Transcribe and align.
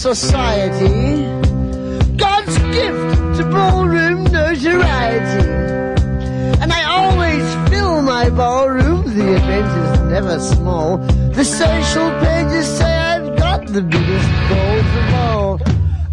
Society. 0.00 1.24
God's 2.16 2.58
gift 2.74 3.36
to 3.36 3.44
ballroom 3.50 4.24
notoriety. 4.24 5.46
And 6.62 6.72
I 6.72 6.84
always 6.84 7.44
fill 7.70 8.00
my 8.00 8.30
ballroom, 8.30 9.14
the 9.14 9.36
event 9.36 9.89
is 10.10 10.22
never 10.22 10.40
small. 10.40 10.98
The 11.34 11.44
social 11.44 12.10
pages 12.20 12.66
say 12.78 12.96
I've 12.96 13.36
got 13.38 13.66
the 13.66 13.82
biggest 13.82 14.30
balls 14.48 14.90
of 15.00 15.14
all. 15.14 15.60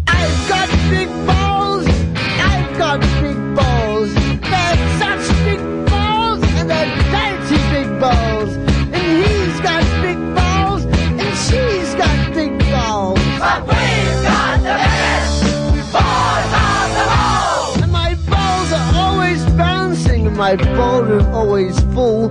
I've 0.06 0.48
got 0.48 0.68
big 0.90 1.08
balls, 1.26 1.86
I've 1.86 2.78
got 2.78 3.00
big 3.22 3.38
balls. 3.56 4.14
They're 4.50 4.78
such 4.98 5.24
big 5.44 5.62
balls, 5.86 6.42
and 6.58 6.70
they're 6.70 6.96
dainty 7.12 7.58
big 7.74 8.00
balls. 8.00 8.50
And 8.94 9.04
he's 9.24 9.60
got 9.60 9.82
big 10.02 10.18
balls, 10.34 10.84
and 10.84 11.32
she's 11.46 11.94
got 11.94 12.34
big 12.34 12.58
balls. 12.70 13.20
But 13.38 13.60
we've 13.68 14.22
got 14.22 14.56
the 14.66 14.76
biggest 14.84 15.92
balls 15.92 16.50
of 16.66 16.88
them 16.96 17.10
all. 17.26 17.82
And 17.82 17.92
my 17.92 18.14
balls 18.30 18.72
are 18.72 18.90
always 18.94 19.44
bouncing, 19.56 20.26
and 20.26 20.36
my 20.36 20.56
ballroom 20.56 21.26
always 21.34 21.78
full. 21.94 22.30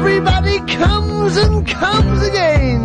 Everybody 0.00 0.60
comes 0.60 1.36
and 1.36 1.66
comes 1.68 2.26
again. 2.26 2.80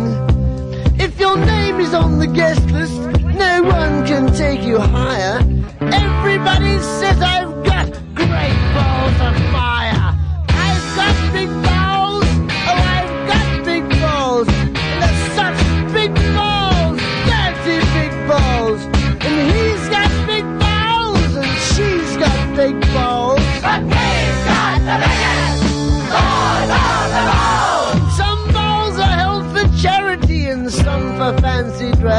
If 1.00 1.18
your 1.18 1.38
name 1.38 1.80
is 1.80 1.94
on 1.94 2.18
the 2.18 2.26
guest 2.26 2.70
list, 2.70 3.00
no 3.22 3.62
one 3.62 4.06
can 4.06 4.30
take 4.34 4.62
you 4.62 4.78
higher. 4.78 5.38
Everybody 5.80 6.78
says 6.78 7.18
I've 7.22 7.64
got 7.64 7.86
great 8.14 8.58
balls 8.74 9.18
of 9.28 9.34
fire. 9.50 10.14
I've 10.50 10.96
got 10.96 11.32
big 11.32 11.48
balls. 11.64 11.75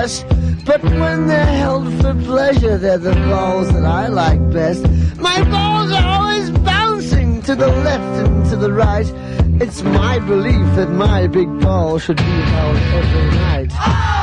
But 0.08 0.81
when 0.83 1.27
they're 1.27 1.45
held 1.45 1.91
for 2.02 2.13
pleasure, 2.13 2.78
they're 2.78 2.97
the 2.97 3.13
balls 3.29 3.69
that 3.73 3.84
I 3.84 4.07
like 4.07 4.40
best. 4.53 4.88
My 5.19 5.44
balls 5.44 5.91
are 5.91 6.06
always 6.06 6.50
bouncing 6.50 7.41
to 7.41 7.56
the 7.56 7.68
left 7.68 8.25
and 8.25 8.46
to 8.50 8.56
the 8.56 8.72
right. 8.72 9.07
It's 9.62 9.84
my 9.84 10.19
belief 10.19 10.66
that 10.78 10.90
my 10.91 11.28
big 11.28 11.50
ball 11.59 12.00
should 12.00 12.17
be 12.17 12.23
held 12.23 12.78
every 12.78 13.31
night. 13.38 14.16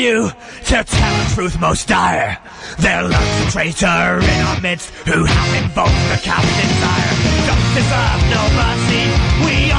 you 0.00 0.30
to 0.64 0.84
tell 0.84 1.24
the 1.24 1.30
truth 1.34 1.60
most 1.60 1.86
dire. 1.86 2.38
There 2.78 3.02
lurks 3.02 3.48
a 3.48 3.50
traitor 3.52 4.20
in 4.24 4.40
our 4.48 4.60
midst 4.60 4.90
who 5.04 5.24
hath 5.24 5.62
invoked 5.62 6.00
the 6.08 6.20
captain's 6.24 6.80
ire. 6.80 7.14
Don't 7.44 7.70
deserve 7.76 8.20
no 8.32 8.42
mercy. 8.56 9.04
We 9.44 9.69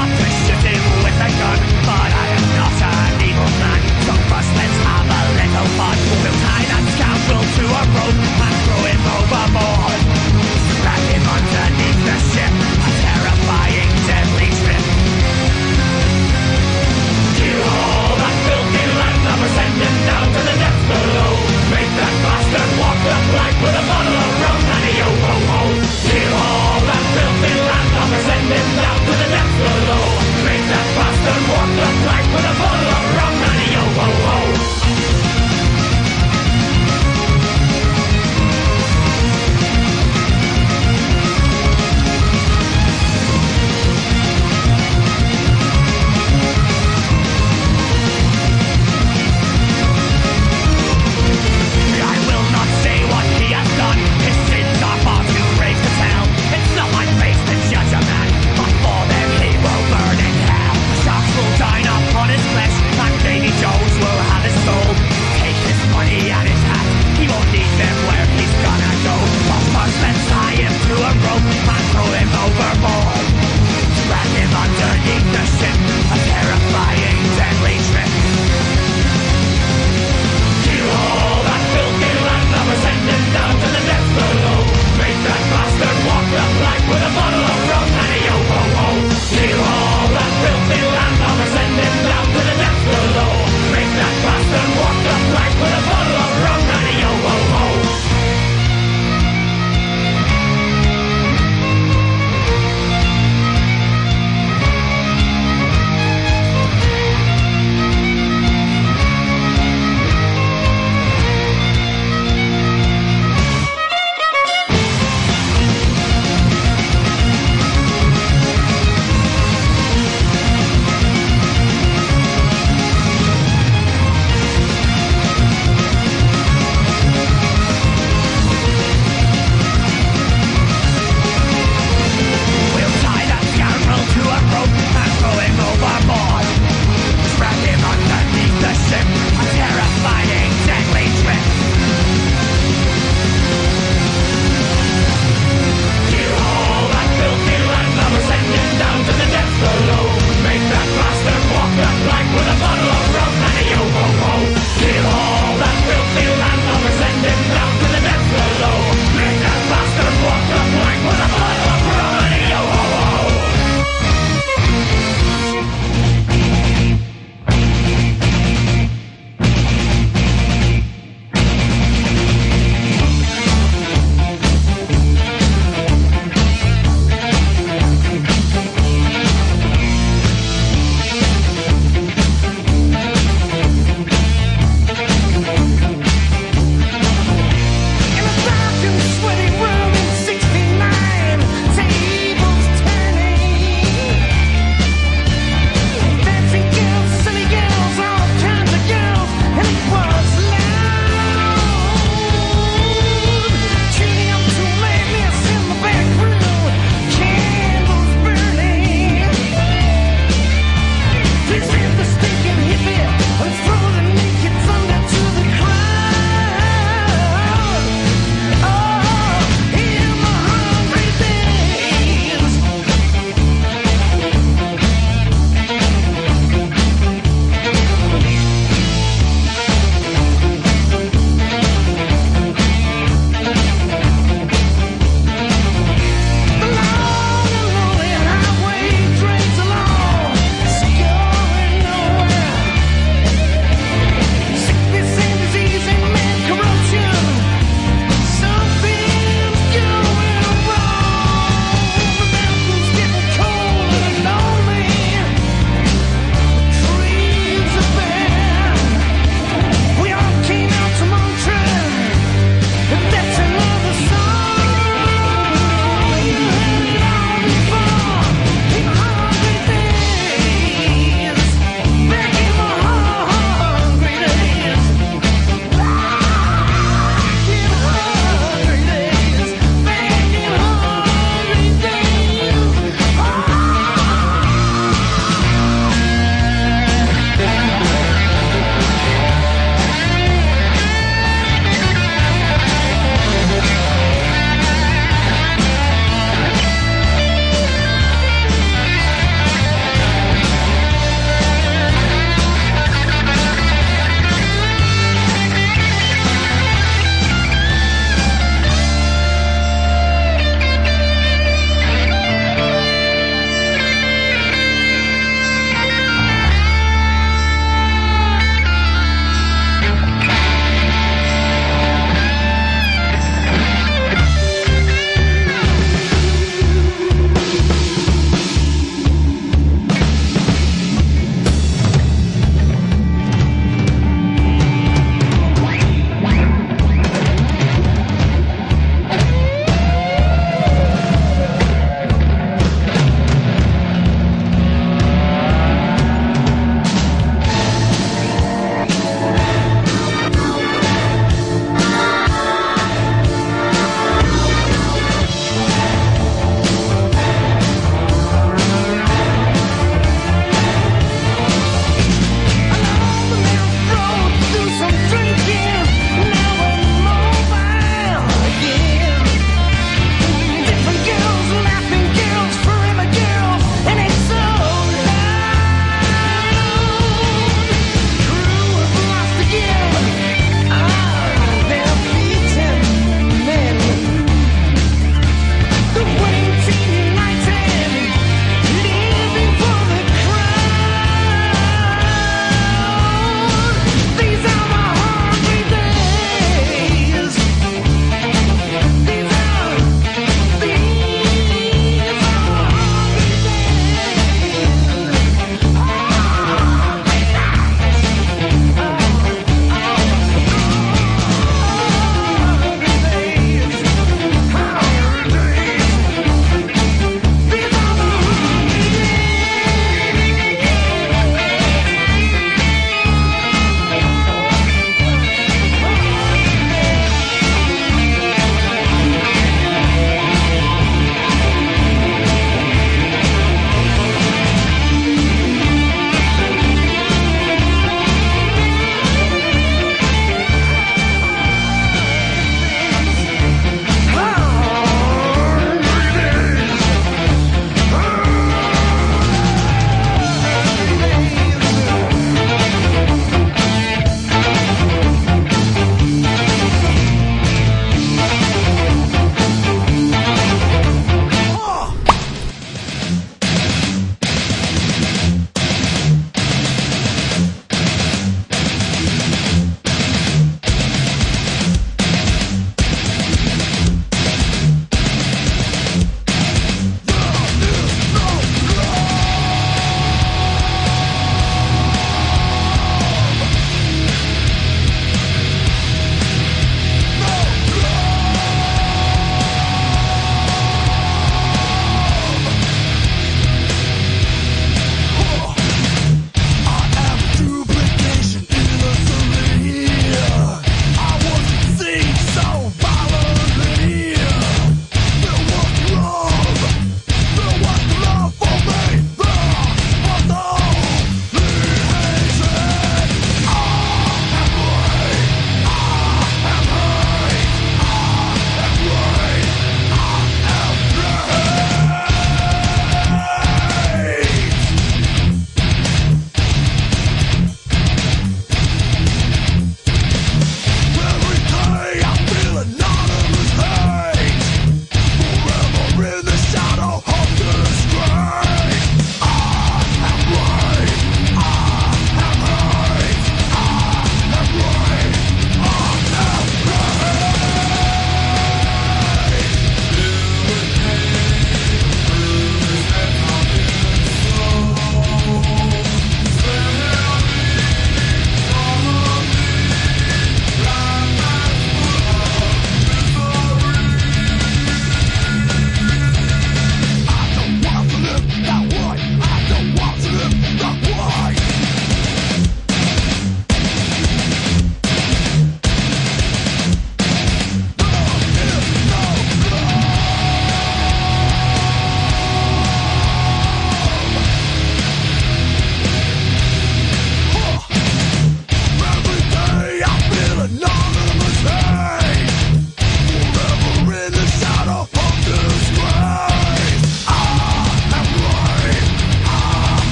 to 70.92 70.98
a 70.98 71.12
rope, 71.24 71.48
I 71.68 71.78
threw 71.90 72.12
him 72.12 72.28
overboard. 72.44 72.91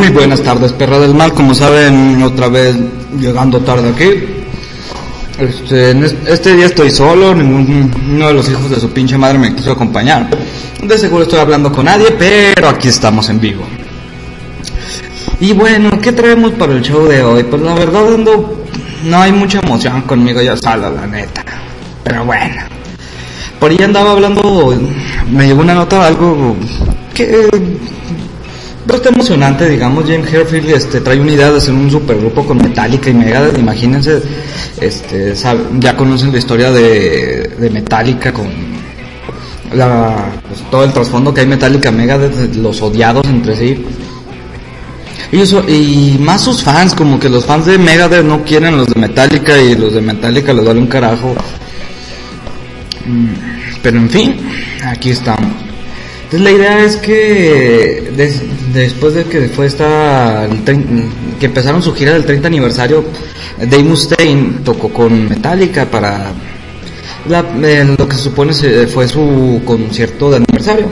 Muy 0.00 0.08
buenas 0.08 0.40
tardes, 0.42 0.72
perra 0.72 0.98
del 0.98 1.14
mal. 1.14 1.34
Como 1.34 1.54
saben, 1.54 2.22
otra 2.22 2.48
vez 2.48 2.74
llegando 3.18 3.60
tarde 3.60 3.90
aquí. 3.90 4.08
Este, 5.38 5.90
este 6.26 6.56
día 6.56 6.64
estoy 6.64 6.90
solo, 6.90 7.34
ninguno 7.34 8.28
de 8.28 8.32
los 8.32 8.48
hijos 8.48 8.70
de 8.70 8.80
su 8.80 8.88
pinche 8.92 9.18
madre 9.18 9.38
me 9.38 9.54
quiso 9.54 9.72
acompañar. 9.72 10.30
De 10.82 10.96
seguro 10.96 11.24
estoy 11.24 11.38
hablando 11.38 11.70
con 11.70 11.84
nadie, 11.84 12.12
pero 12.18 12.70
aquí 12.70 12.88
estamos 12.88 13.28
en 13.28 13.40
vivo. 13.40 13.62
Y 15.38 15.52
bueno, 15.52 15.90
¿qué 16.00 16.12
traemos 16.12 16.52
para 16.52 16.72
el 16.72 16.80
show 16.80 17.06
de 17.06 17.22
hoy? 17.22 17.42
Pues 17.42 17.60
la 17.60 17.74
verdad 17.74 18.14
ando, 18.14 18.64
no 19.04 19.20
hay 19.20 19.32
mucha 19.32 19.60
emoción 19.60 20.00
conmigo 20.02 20.40
ya 20.40 20.56
solo, 20.56 20.90
la 20.90 21.06
neta. 21.06 21.44
Pero 22.04 22.24
bueno. 22.24 22.62
Por 23.58 23.70
ahí 23.70 23.78
andaba 23.84 24.12
hablando, 24.12 24.74
me 25.30 25.46
llegó 25.46 25.60
una 25.60 25.74
nota 25.74 25.98
de 26.00 26.06
algo 26.06 26.56
que 27.12 27.50
pero 28.90 29.04
está 29.04 29.14
emocionante, 29.14 29.68
digamos, 29.68 30.04
James 30.04 30.34
Hetfield 30.34 30.70
este, 30.70 31.00
trae 31.00 31.20
una 31.20 31.30
idea 31.30 31.52
de 31.52 31.58
hacer 31.58 31.72
un 31.72 31.88
supergrupo 31.88 32.44
con 32.44 32.56
Metallica 32.56 33.08
y 33.08 33.14
Megadeth, 33.14 33.56
imagínense, 33.56 34.20
este, 34.80 35.32
ya 35.78 35.96
conocen 35.96 36.32
la 36.32 36.38
historia 36.38 36.72
de, 36.72 37.70
Metallica 37.72 38.32
con 38.32 38.48
pues, 39.68 40.60
todo 40.72 40.82
el 40.82 40.92
trasfondo 40.92 41.32
que 41.32 41.42
hay 41.42 41.46
Metallica, 41.46 41.92
Megadeth, 41.92 42.56
los 42.56 42.82
odiados 42.82 43.24
entre 43.28 43.54
sí. 43.54 43.84
Y, 45.30 45.38
eso, 45.38 45.62
y 45.68 46.16
más 46.18 46.40
sus 46.40 46.60
fans, 46.60 46.92
como 46.92 47.20
que 47.20 47.28
los 47.28 47.44
fans 47.44 47.66
de 47.66 47.78
Megadeth 47.78 48.24
no 48.24 48.42
quieren 48.42 48.76
los 48.76 48.88
de 48.88 49.00
Metallica 49.00 49.56
y 49.56 49.76
los 49.76 49.94
de 49.94 50.00
Metallica 50.00 50.52
les 50.52 50.64
vale 50.64 50.80
un 50.80 50.88
carajo. 50.88 51.32
Mm, 53.06 53.34
Pero 53.84 53.98
en 53.98 54.10
fin, 54.10 54.36
aquí 54.84 55.10
estamos. 55.10 55.69
Entonces 56.32 56.40
la 56.42 56.50
idea 56.52 56.84
es 56.84 56.96
que 56.96 58.12
des- 58.16 58.42
después 58.72 59.14
de 59.14 59.24
que 59.24 59.48
fue 59.48 59.66
esta 59.66 60.46
que 61.40 61.46
empezaron 61.46 61.82
su 61.82 61.92
gira 61.92 62.12
del 62.12 62.24
30 62.24 62.46
aniversario, 62.46 63.04
Dave 63.58 63.82
Mustaine 63.82 64.60
tocó 64.64 64.90
con 64.90 65.28
Metallica 65.28 65.86
para 65.86 66.30
eh, 67.28 67.94
lo 67.98 68.08
que 68.08 68.14
se 68.16 68.22
supone 68.22 68.52
fue 68.86 69.08
su 69.08 69.60
concierto 69.64 70.30
de 70.30 70.36
aniversario. 70.36 70.86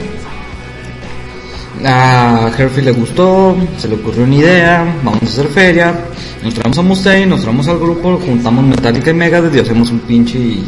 A 1.85 2.51
Herfield 2.59 2.87
le 2.87 2.93
gustó, 2.93 3.57
se 3.79 3.87
le 3.87 3.95
ocurrió 3.95 4.25
una 4.25 4.35
idea, 4.35 4.97
vamos 5.05 5.23
a 5.23 5.27
hacer 5.27 5.47
feria, 5.47 5.95
nos 6.43 6.53
traemos 6.53 6.77
a 6.79 6.83
Mustaine, 6.83 7.27
nos 7.27 7.43
traemos 7.43 7.69
al 7.69 7.79
grupo, 7.79 8.19
juntamos 8.27 8.65
Metallica 8.65 9.13
y 9.13 9.15
Megadeth 9.15 9.55
y 9.55 9.61
hacemos 9.61 9.91
un 9.93 10.01
pinche 10.01 10.59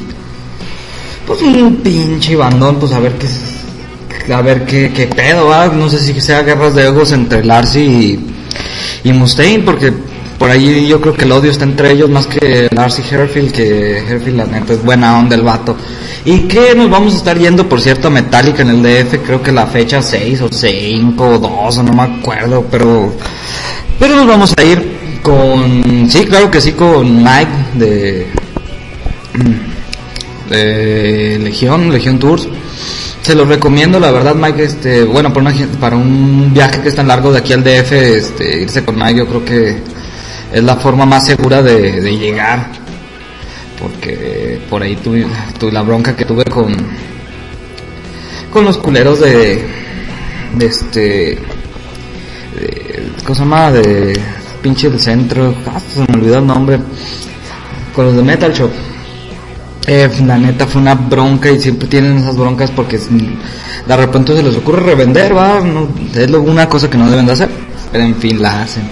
pues 1.27 1.43
un 1.43 1.77
pinche 1.83 2.37
bandón, 2.37 2.77
pues 2.79 2.93
a 2.93 3.01
ver 3.01 3.15
qué 3.15 3.27
a 4.33 4.43
ver 4.43 4.65
qué, 4.65 4.93
qué 4.95 5.07
pedo, 5.07 5.47
va, 5.47 5.69
no 5.69 5.89
sé 5.89 5.99
si 5.99 6.21
sea 6.21 6.43
guerras 6.43 6.75
de 6.75 6.85
egos 6.85 7.13
entre 7.13 7.45
Lars 7.45 7.77
y, 7.77 8.19
y 9.05 9.13
Mustaine, 9.13 9.65
porque 9.65 9.93
por 10.39 10.51
ahí 10.51 10.89
yo 10.89 11.01
creo 11.01 11.15
que 11.15 11.25
el 11.25 11.33
odio 11.33 11.51
está 11.51 11.65
entre 11.65 11.93
ellos 11.93 12.09
más 12.09 12.27
que 12.27 12.69
Lars 12.75 12.99
y 12.99 13.15
Herfield, 13.15 13.53
que 13.53 13.99
Herfield 13.99 14.39
la 14.39 14.47
neta 14.47 14.73
es 14.73 14.83
buena 14.83 15.19
onda 15.19 15.37
el 15.37 15.43
vato. 15.43 15.77
Y 16.25 16.41
que 16.41 16.75
nos 16.75 16.89
vamos 16.91 17.15
a 17.15 17.17
estar 17.19 17.39
yendo, 17.39 17.69
por 17.69 17.81
cierto, 17.81 18.09
a 18.09 18.11
Metallica 18.11 18.63
en 18.63 18.71
el 18.71 18.83
DF, 18.83 19.19
creo 19.25 19.43
que 19.43 19.53
la 19.53 19.67
fecha 19.67 20.01
6 20.01 20.41
o 20.43 20.49
5 20.51 21.29
o 21.29 21.39
2, 21.39 21.79
o 21.79 21.83
no 21.83 21.93
me 21.93 22.03
acuerdo, 22.03 22.65
pero, 22.71 23.13
pero 23.99 24.17
nos 24.17 24.27
vamos 24.27 24.55
a 24.57 24.63
ir 24.63 25.21
con, 25.23 26.09
sí, 26.11 26.25
claro 26.25 26.51
que 26.51 26.61
sí, 26.61 26.73
con 26.73 27.23
Mike 27.23 27.51
de, 27.75 28.27
de 30.49 31.39
Legión, 31.39 31.91
Legión 31.91 32.19
Tours. 32.19 32.49
Se 33.23 33.35
los 33.35 33.47
recomiendo, 33.47 34.01
la 34.01 34.11
verdad, 34.11 34.35
Mike, 34.35 34.63
este, 34.63 35.05
bueno, 35.05 35.33
para, 35.33 35.97
un 35.97 36.53
viaje 36.53 36.81
que 36.81 36.89
es 36.89 36.97
tan 36.97 37.07
largo 37.07 37.33
de 37.33 37.39
aquí 37.39 37.53
al 37.53 37.63
DF, 37.63 37.93
este, 37.93 38.63
irse 38.63 38.85
con 38.85 38.97
Mike 38.97 39.19
yo 39.19 39.27
creo 39.27 39.45
que 39.45 39.79
es 40.53 40.65
la 40.65 40.77
forma 40.77 41.05
más 41.05 41.27
segura 41.27 41.63
de, 41.63 42.01
de 42.01 42.19
llegar. 42.19 42.71
Porque 43.79 44.61
por 44.69 44.83
ahí 44.83 44.97
tuve, 44.97 45.27
tuve 45.59 45.73
la 45.73 45.83
bronca 45.83 46.17
que 46.17 46.25
tuve 46.25 46.45
con, 46.45 46.75
con 48.53 48.65
los 48.65 48.77
culeros 48.79 49.21
de, 49.21 49.65
de 50.57 50.67
este, 50.67 51.39
de, 52.55 53.13
¿cómo 53.25 53.35
se 53.35 53.41
llama? 53.41 53.71
De 53.71 54.21
pinche 54.63 54.91
del 54.91 55.01
centro, 55.01 55.55
ah, 55.67 55.81
se 55.81 56.01
me 56.01 56.19
olvidó 56.19 56.39
el 56.39 56.47
nombre, 56.47 56.79
con 57.95 58.07
los 58.07 58.17
de 58.17 58.23
Metal 58.23 58.53
Shop. 58.53 58.71
Eh, 59.93 60.09
la 60.25 60.39
neta 60.39 60.69
fue 60.69 60.81
una 60.81 60.95
bronca 60.95 61.51
y 61.51 61.59
siempre 61.59 61.89
tienen 61.89 62.19
esas 62.19 62.37
broncas 62.37 62.71
porque 62.71 62.97
de 62.97 63.97
repente 63.97 64.37
se 64.37 64.43
les 64.45 64.57
ocurre 64.57 64.83
revender, 64.83 65.37
va, 65.37 65.59
no, 65.59 65.89
es 66.15 66.31
una 66.31 66.69
cosa 66.69 66.89
que 66.89 66.97
no 66.97 67.11
deben 67.11 67.27
de 67.27 67.33
hacer, 67.33 67.51
pero 67.91 68.05
en 68.05 68.15
fin 68.15 68.41
la 68.41 68.63
hacen. 68.63 68.85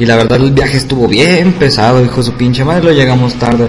Y 0.00 0.04
la 0.04 0.16
verdad 0.16 0.40
el 0.40 0.50
viaje 0.50 0.78
estuvo 0.78 1.06
bien 1.06 1.52
pesado, 1.52 2.04
hijo 2.04 2.16
de 2.16 2.22
su 2.24 2.32
pinche 2.32 2.64
madre, 2.64 2.82
lo 2.82 2.90
llegamos 2.90 3.34
tarde. 3.34 3.68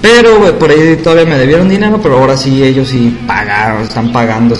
Pero 0.00 0.56
por 0.60 0.70
ahí 0.70 1.00
todavía 1.02 1.26
me 1.26 1.36
debieron 1.36 1.68
dinero, 1.68 1.98
pero 2.00 2.18
ahora 2.18 2.36
sí 2.36 2.62
ellos 2.62 2.90
sí 2.90 3.18
pagaron, 3.26 3.82
están 3.82 4.12
pagando 4.12 4.54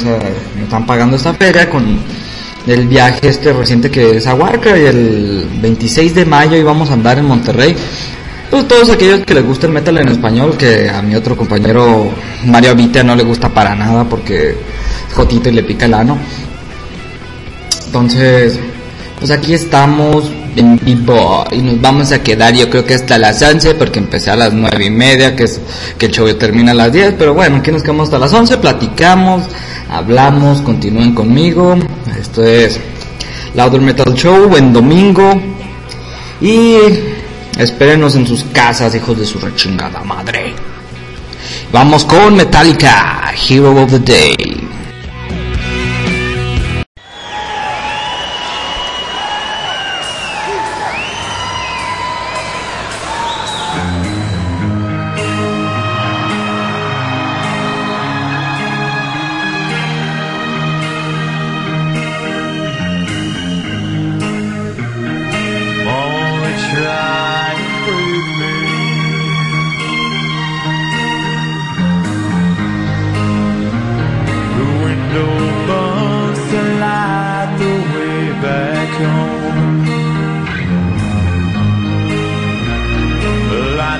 me 0.56 0.64
están 0.64 0.84
pagando 0.84 1.14
esta 1.14 1.32
feria 1.32 1.70
con 1.70 1.96
el 2.66 2.88
viaje 2.88 3.28
este 3.28 3.52
reciente 3.52 3.88
que 3.88 4.16
es 4.16 4.26
a 4.26 4.34
Huarca 4.34 4.76
y 4.76 4.86
el 4.86 5.48
26 5.62 6.12
de 6.12 6.24
mayo 6.24 6.56
íbamos 6.56 6.90
a 6.90 6.94
andar 6.94 7.18
en 7.18 7.26
Monterrey. 7.26 7.76
Pues 8.52 8.68
todos 8.68 8.90
aquellos 8.90 9.20
que 9.24 9.32
les 9.32 9.46
gusta 9.46 9.66
el 9.66 9.72
metal 9.72 9.96
en 9.96 10.08
español, 10.10 10.58
que 10.58 10.86
a 10.86 11.00
mi 11.00 11.14
otro 11.14 11.34
compañero 11.34 12.10
Mario 12.44 12.72
Avita 12.72 13.02
no 13.02 13.16
le 13.16 13.22
gusta 13.22 13.48
para 13.48 13.74
nada 13.74 14.04
porque 14.04 14.50
es 14.50 15.14
jotito 15.14 15.48
y 15.48 15.52
le 15.52 15.62
pica 15.62 15.86
el 15.86 15.94
ano. 15.94 16.18
Entonces, 17.86 18.60
pues 19.18 19.30
aquí 19.30 19.54
estamos 19.54 20.30
en 20.54 20.78
vivo 20.82 21.46
y 21.50 21.62
nos 21.62 21.80
vamos 21.80 22.12
a 22.12 22.22
quedar 22.22 22.52
yo 22.52 22.68
creo 22.68 22.84
que 22.84 22.92
hasta 22.92 23.16
las 23.16 23.40
11 23.40 23.74
porque 23.76 24.00
empecé 24.00 24.30
a 24.30 24.36
las 24.36 24.52
nueve 24.52 24.84
y 24.84 24.90
media, 24.90 25.34
que 25.34 25.44
es 25.44 25.58
que 25.96 26.04
el 26.04 26.12
show 26.12 26.30
termina 26.34 26.72
a 26.72 26.74
las 26.74 26.92
10, 26.92 27.14
pero 27.18 27.32
bueno, 27.32 27.56
aquí 27.56 27.72
nos 27.72 27.82
quedamos 27.82 28.08
hasta 28.08 28.18
las 28.18 28.34
11, 28.34 28.58
platicamos, 28.58 29.44
hablamos, 29.88 30.60
continúen 30.60 31.14
conmigo. 31.14 31.74
Esto 32.20 32.44
es 32.44 32.78
Louder 33.54 33.80
Metal 33.80 34.12
Show 34.12 34.54
en 34.58 34.74
domingo 34.74 35.40
y 36.42 37.11
espérenos 37.58 38.14
en 38.16 38.26
sus 38.26 38.44
casas, 38.44 38.94
hijos 38.94 39.18
de 39.18 39.26
su 39.26 39.38
rechingada 39.38 40.02
madre. 40.02 40.54
Vamos 41.72 42.04
con 42.04 42.36
Metallica, 42.36 43.32
Hero 43.48 43.82
of 43.82 43.90
the 43.90 43.98
Day. 43.98 44.51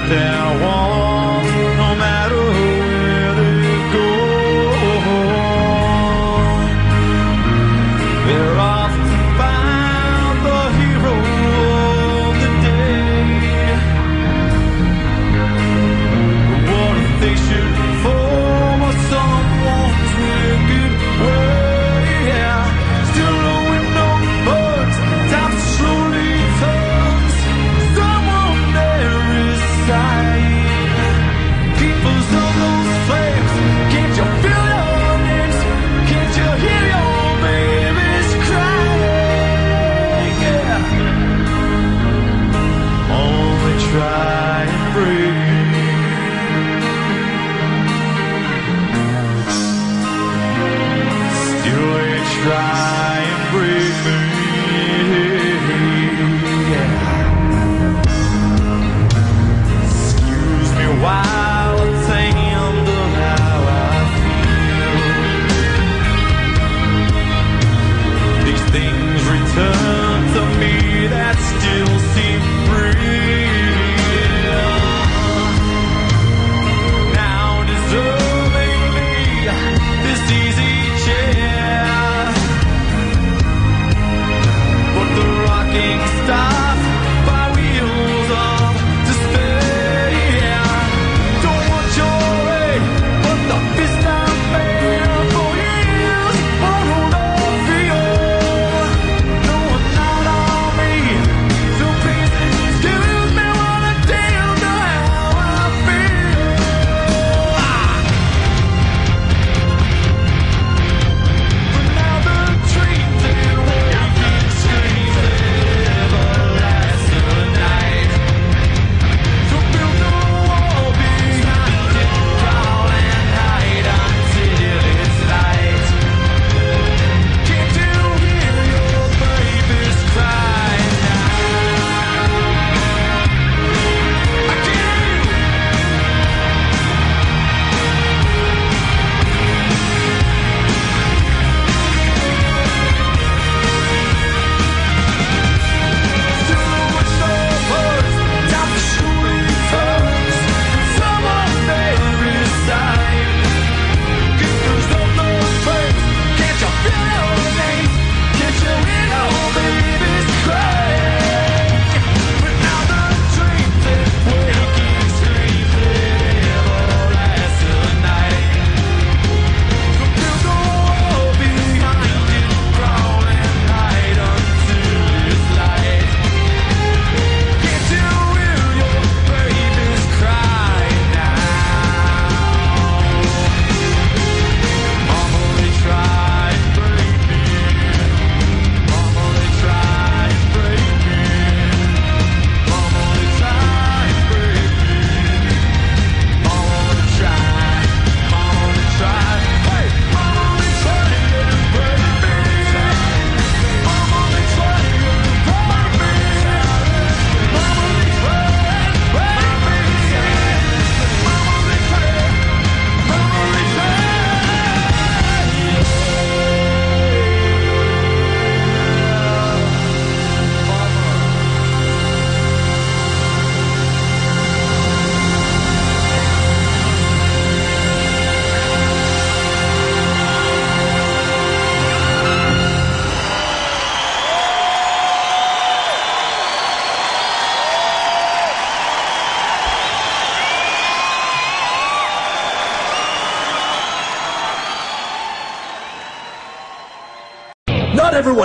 there. 0.08 0.51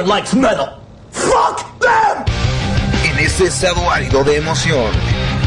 Likes 0.06 0.36
metal. 0.36 0.80
Fuck 1.12 1.66
them! 1.80 2.26
En 3.04 3.18
este 3.20 3.46
estado 3.46 3.90
árido 3.90 4.24
de 4.24 4.38
emoción, 4.38 4.92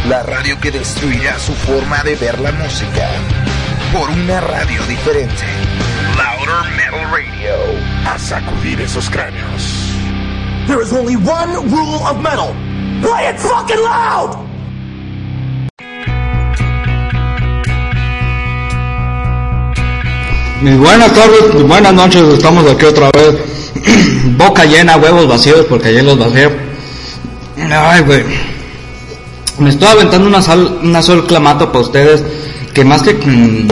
la 0.09 0.23
radio 0.25 0.59
que 0.61 0.73
destruirá 0.73 1.39
su 1.39 1.53
forma 1.53 2.03
de 2.03 2.17
ver 2.17 2.41
la 2.41 2.51
música 2.53 3.09
por 3.93 4.11
una 4.11 4.41
radio 4.41 4.83
diferente. 4.87 5.45
Louder 6.17 6.73
Metal 6.77 7.11
Radio. 7.13 7.55
A 8.07 8.19
sacudir 8.19 8.81
esos 8.81 9.09
cráneos. 9.09 9.95
There 10.67 10.83
is 10.83 10.93
only 10.93 11.17
one 11.17 11.53
rule 11.71 12.03
of 12.05 12.21
metal. 12.21 12.53
Play 13.03 13.29
it 13.31 13.39
fucking 13.39 13.81
loud! 13.81 14.37
Muy 20.61 20.77
buenas 20.77 21.13
tardes, 21.15 21.63
buenas 21.67 21.95
noches, 21.95 22.23
estamos 22.35 22.71
aquí 22.71 22.85
otra 22.85 23.11
vez. 23.13 23.60
Boca 24.37 24.65
llena, 24.65 24.97
huevos 24.97 25.29
vacíos, 25.29 25.67
porque 25.69 25.89
ayer 25.89 26.05
los 26.05 26.19
vacié. 26.19 26.51
Ay, 27.71 28.03
güey. 28.03 28.25
Me 29.59 29.71
estoy 29.71 29.89
aventando 29.89 30.27
una 30.29 30.41
sal, 30.41 30.79
una 30.83 31.03
sol 31.03 31.27
clamato 31.27 31.71
para 31.71 31.85
ustedes, 31.85 32.23
que 32.73 32.85
más 32.85 33.03
que 33.03 33.15
mm, 33.15 33.69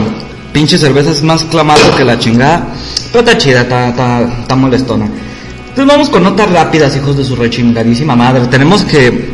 pinche 0.53 0.77
cerveza 0.77 1.11
es 1.11 1.23
más 1.23 1.43
clamato 1.45 1.95
que 1.95 2.03
la 2.03 2.19
chingada. 2.19 2.67
Pero 3.11 3.25
está 3.25 3.37
chida, 3.37 3.61
está, 3.61 3.89
está, 3.89 4.55
molestona. 4.55 5.05
Entonces 5.05 5.85
vamos 5.85 6.09
con 6.09 6.23
notas 6.23 6.51
rápidas, 6.51 6.95
hijos 6.95 7.17
de 7.17 7.25
su 7.25 7.35
rechingadísima 7.35 8.15
madre. 8.15 8.45
Tenemos 8.47 8.83
que, 8.83 9.29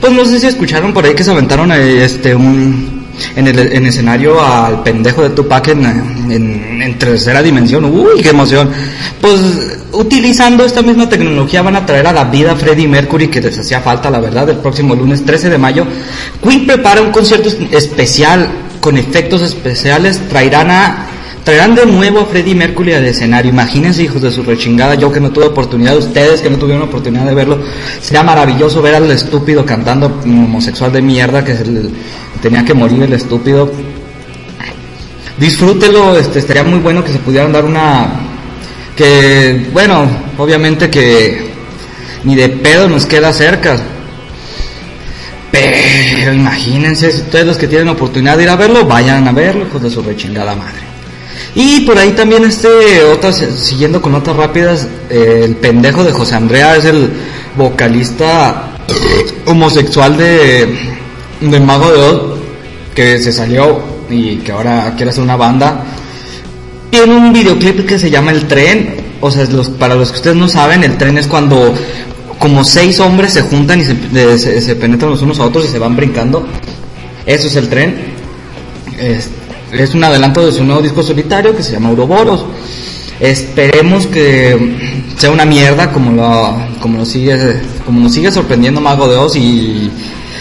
pues 0.00 0.12
no 0.12 0.24
sé 0.24 0.40
si 0.40 0.46
escucharon 0.46 0.94
por 0.94 1.04
ahí 1.04 1.14
que 1.14 1.24
se 1.24 1.30
aventaron 1.30 1.72
eh, 1.72 2.04
este 2.04 2.34
un 2.34 2.97
en 3.36 3.46
el 3.46 3.58
en 3.58 3.86
escenario 3.86 4.40
al 4.40 4.82
pendejo 4.82 5.22
de 5.22 5.30
Tupac 5.30 5.68
en, 5.68 5.84
en, 5.84 6.82
en 6.82 6.98
tercera 6.98 7.42
dimensión. 7.42 7.84
Uy, 7.84 8.22
qué 8.22 8.30
emoción. 8.30 8.70
Pues 9.20 9.40
utilizando 9.92 10.64
esta 10.64 10.82
misma 10.82 11.08
tecnología 11.08 11.62
van 11.62 11.76
a 11.76 11.86
traer 11.86 12.06
a 12.06 12.12
la 12.12 12.24
vida 12.24 12.52
a 12.52 12.56
Freddie 12.56 12.88
Mercury 12.88 13.28
que 13.28 13.40
les 13.40 13.58
hacía 13.58 13.80
falta, 13.80 14.10
la 14.10 14.20
verdad, 14.20 14.48
el 14.48 14.58
próximo 14.58 14.94
lunes 14.94 15.24
13 15.24 15.50
de 15.50 15.58
mayo. 15.58 15.86
Queen 16.42 16.66
prepara 16.66 17.02
un 17.02 17.10
concierto 17.10 17.48
especial 17.72 18.48
con 18.80 18.96
efectos 18.96 19.42
especiales. 19.42 20.20
Traerán 20.28 20.70
a 20.70 21.06
traerán 21.44 21.74
de 21.74 21.86
nuevo 21.86 22.20
a 22.20 22.26
Freddie 22.26 22.54
Mercury 22.54 22.94
al 22.94 23.04
escenario. 23.04 23.50
Imagínense, 23.50 24.02
hijos 24.02 24.22
de 24.22 24.30
su 24.30 24.42
rechingada, 24.42 24.94
yo 24.94 25.10
que 25.10 25.20
no 25.20 25.30
tuve 25.30 25.46
oportunidad, 25.46 25.96
ustedes 25.96 26.40
que 26.40 26.50
no 26.50 26.58
tuvieron 26.58 26.82
oportunidad 26.82 27.24
de 27.24 27.34
verlo, 27.34 27.58
sería 28.00 28.22
maravilloso 28.22 28.82
ver 28.82 28.96
al 28.96 29.10
estúpido 29.10 29.64
cantando 29.64 30.06
homosexual 30.24 30.92
de 30.92 31.02
mierda 31.02 31.44
que 31.44 31.54
tenía 32.42 32.64
que 32.64 32.74
morir 32.74 33.02
el 33.02 33.12
estúpido. 33.12 33.70
Disfrútelo, 35.38 36.18
este, 36.18 36.40
estaría 36.40 36.64
muy 36.64 36.80
bueno 36.80 37.04
que 37.04 37.12
se 37.12 37.18
pudieran 37.18 37.52
dar 37.52 37.64
una, 37.64 38.08
que, 38.96 39.68
bueno, 39.72 40.08
obviamente 40.36 40.90
que 40.90 41.48
ni 42.24 42.34
de 42.34 42.48
pedo 42.48 42.88
nos 42.88 43.06
queda 43.06 43.32
cerca. 43.32 43.78
Pero 45.50 46.34
imagínense, 46.34 47.10
si 47.12 47.22
ustedes 47.22 47.46
los 47.46 47.56
que 47.56 47.68
tienen 47.68 47.88
oportunidad 47.88 48.36
de 48.36 48.42
ir 48.42 48.50
a 48.50 48.56
verlo, 48.56 48.84
vayan 48.84 49.26
a 49.28 49.32
verlo, 49.32 49.66
hijos 49.66 49.82
de 49.82 49.90
su 49.90 50.02
rechingada 50.02 50.54
madre. 50.54 50.87
Y 51.60 51.80
por 51.80 51.98
ahí 51.98 52.12
también 52.12 52.44
este, 52.44 53.02
otras, 53.02 53.36
siguiendo 53.56 54.00
con 54.00 54.12
notas 54.12 54.36
rápidas, 54.36 54.86
eh, 55.10 55.42
el 55.44 55.56
pendejo 55.56 56.04
de 56.04 56.12
José 56.12 56.36
Andrea 56.36 56.76
es 56.76 56.84
el 56.84 57.10
vocalista 57.56 58.70
homosexual 59.44 60.16
de, 60.16 60.78
de 61.40 61.58
Mago 61.60 61.90
de 61.90 61.98
Oz, 62.00 62.22
que 62.94 63.18
se 63.18 63.32
salió 63.32 63.80
y 64.08 64.36
que 64.36 64.52
ahora 64.52 64.94
quiere 64.96 65.10
hacer 65.10 65.24
una 65.24 65.34
banda. 65.34 65.84
Tiene 66.90 67.12
un 67.12 67.32
videoclip 67.32 67.84
que 67.86 67.98
se 67.98 68.08
llama 68.08 68.30
El 68.30 68.46
Tren, 68.46 68.94
o 69.20 69.28
sea, 69.28 69.44
los- 69.46 69.68
para 69.68 69.96
los 69.96 70.10
que 70.12 70.16
ustedes 70.18 70.36
no 70.36 70.48
saben, 70.48 70.84
el 70.84 70.96
tren 70.96 71.18
es 71.18 71.26
cuando 71.26 71.74
como 72.38 72.62
seis 72.62 73.00
hombres 73.00 73.32
se 73.32 73.42
juntan 73.42 73.80
y 73.80 73.84
se, 73.84 74.60
se- 74.62 74.76
penetran 74.76 75.10
los 75.10 75.22
unos 75.22 75.40
a 75.40 75.44
otros 75.46 75.64
y 75.64 75.68
se 75.68 75.78
van 75.80 75.96
brincando. 75.96 76.46
Eso 77.26 77.48
es 77.48 77.56
el 77.56 77.68
tren. 77.68 77.96
Es, 78.96 79.28
es 79.72 79.94
un 79.94 80.04
adelanto 80.04 80.44
de 80.44 80.52
su 80.52 80.64
nuevo 80.64 80.82
disco 80.82 81.02
solitario 81.02 81.54
que 81.56 81.62
se 81.62 81.72
llama 81.72 81.90
Ouroboros. 81.90 82.44
Esperemos 83.20 84.06
que 84.06 85.02
sea 85.16 85.30
una 85.30 85.44
mierda 85.44 85.90
como 85.90 86.12
lo, 86.12 86.56
como 86.80 87.04
sigue, 87.04 87.60
como 87.84 88.00
nos 88.00 88.14
sigue 88.14 88.30
sorprendiendo 88.30 88.80
Mago 88.80 89.08
de 89.08 89.16
Oz 89.16 89.36
y 89.36 89.90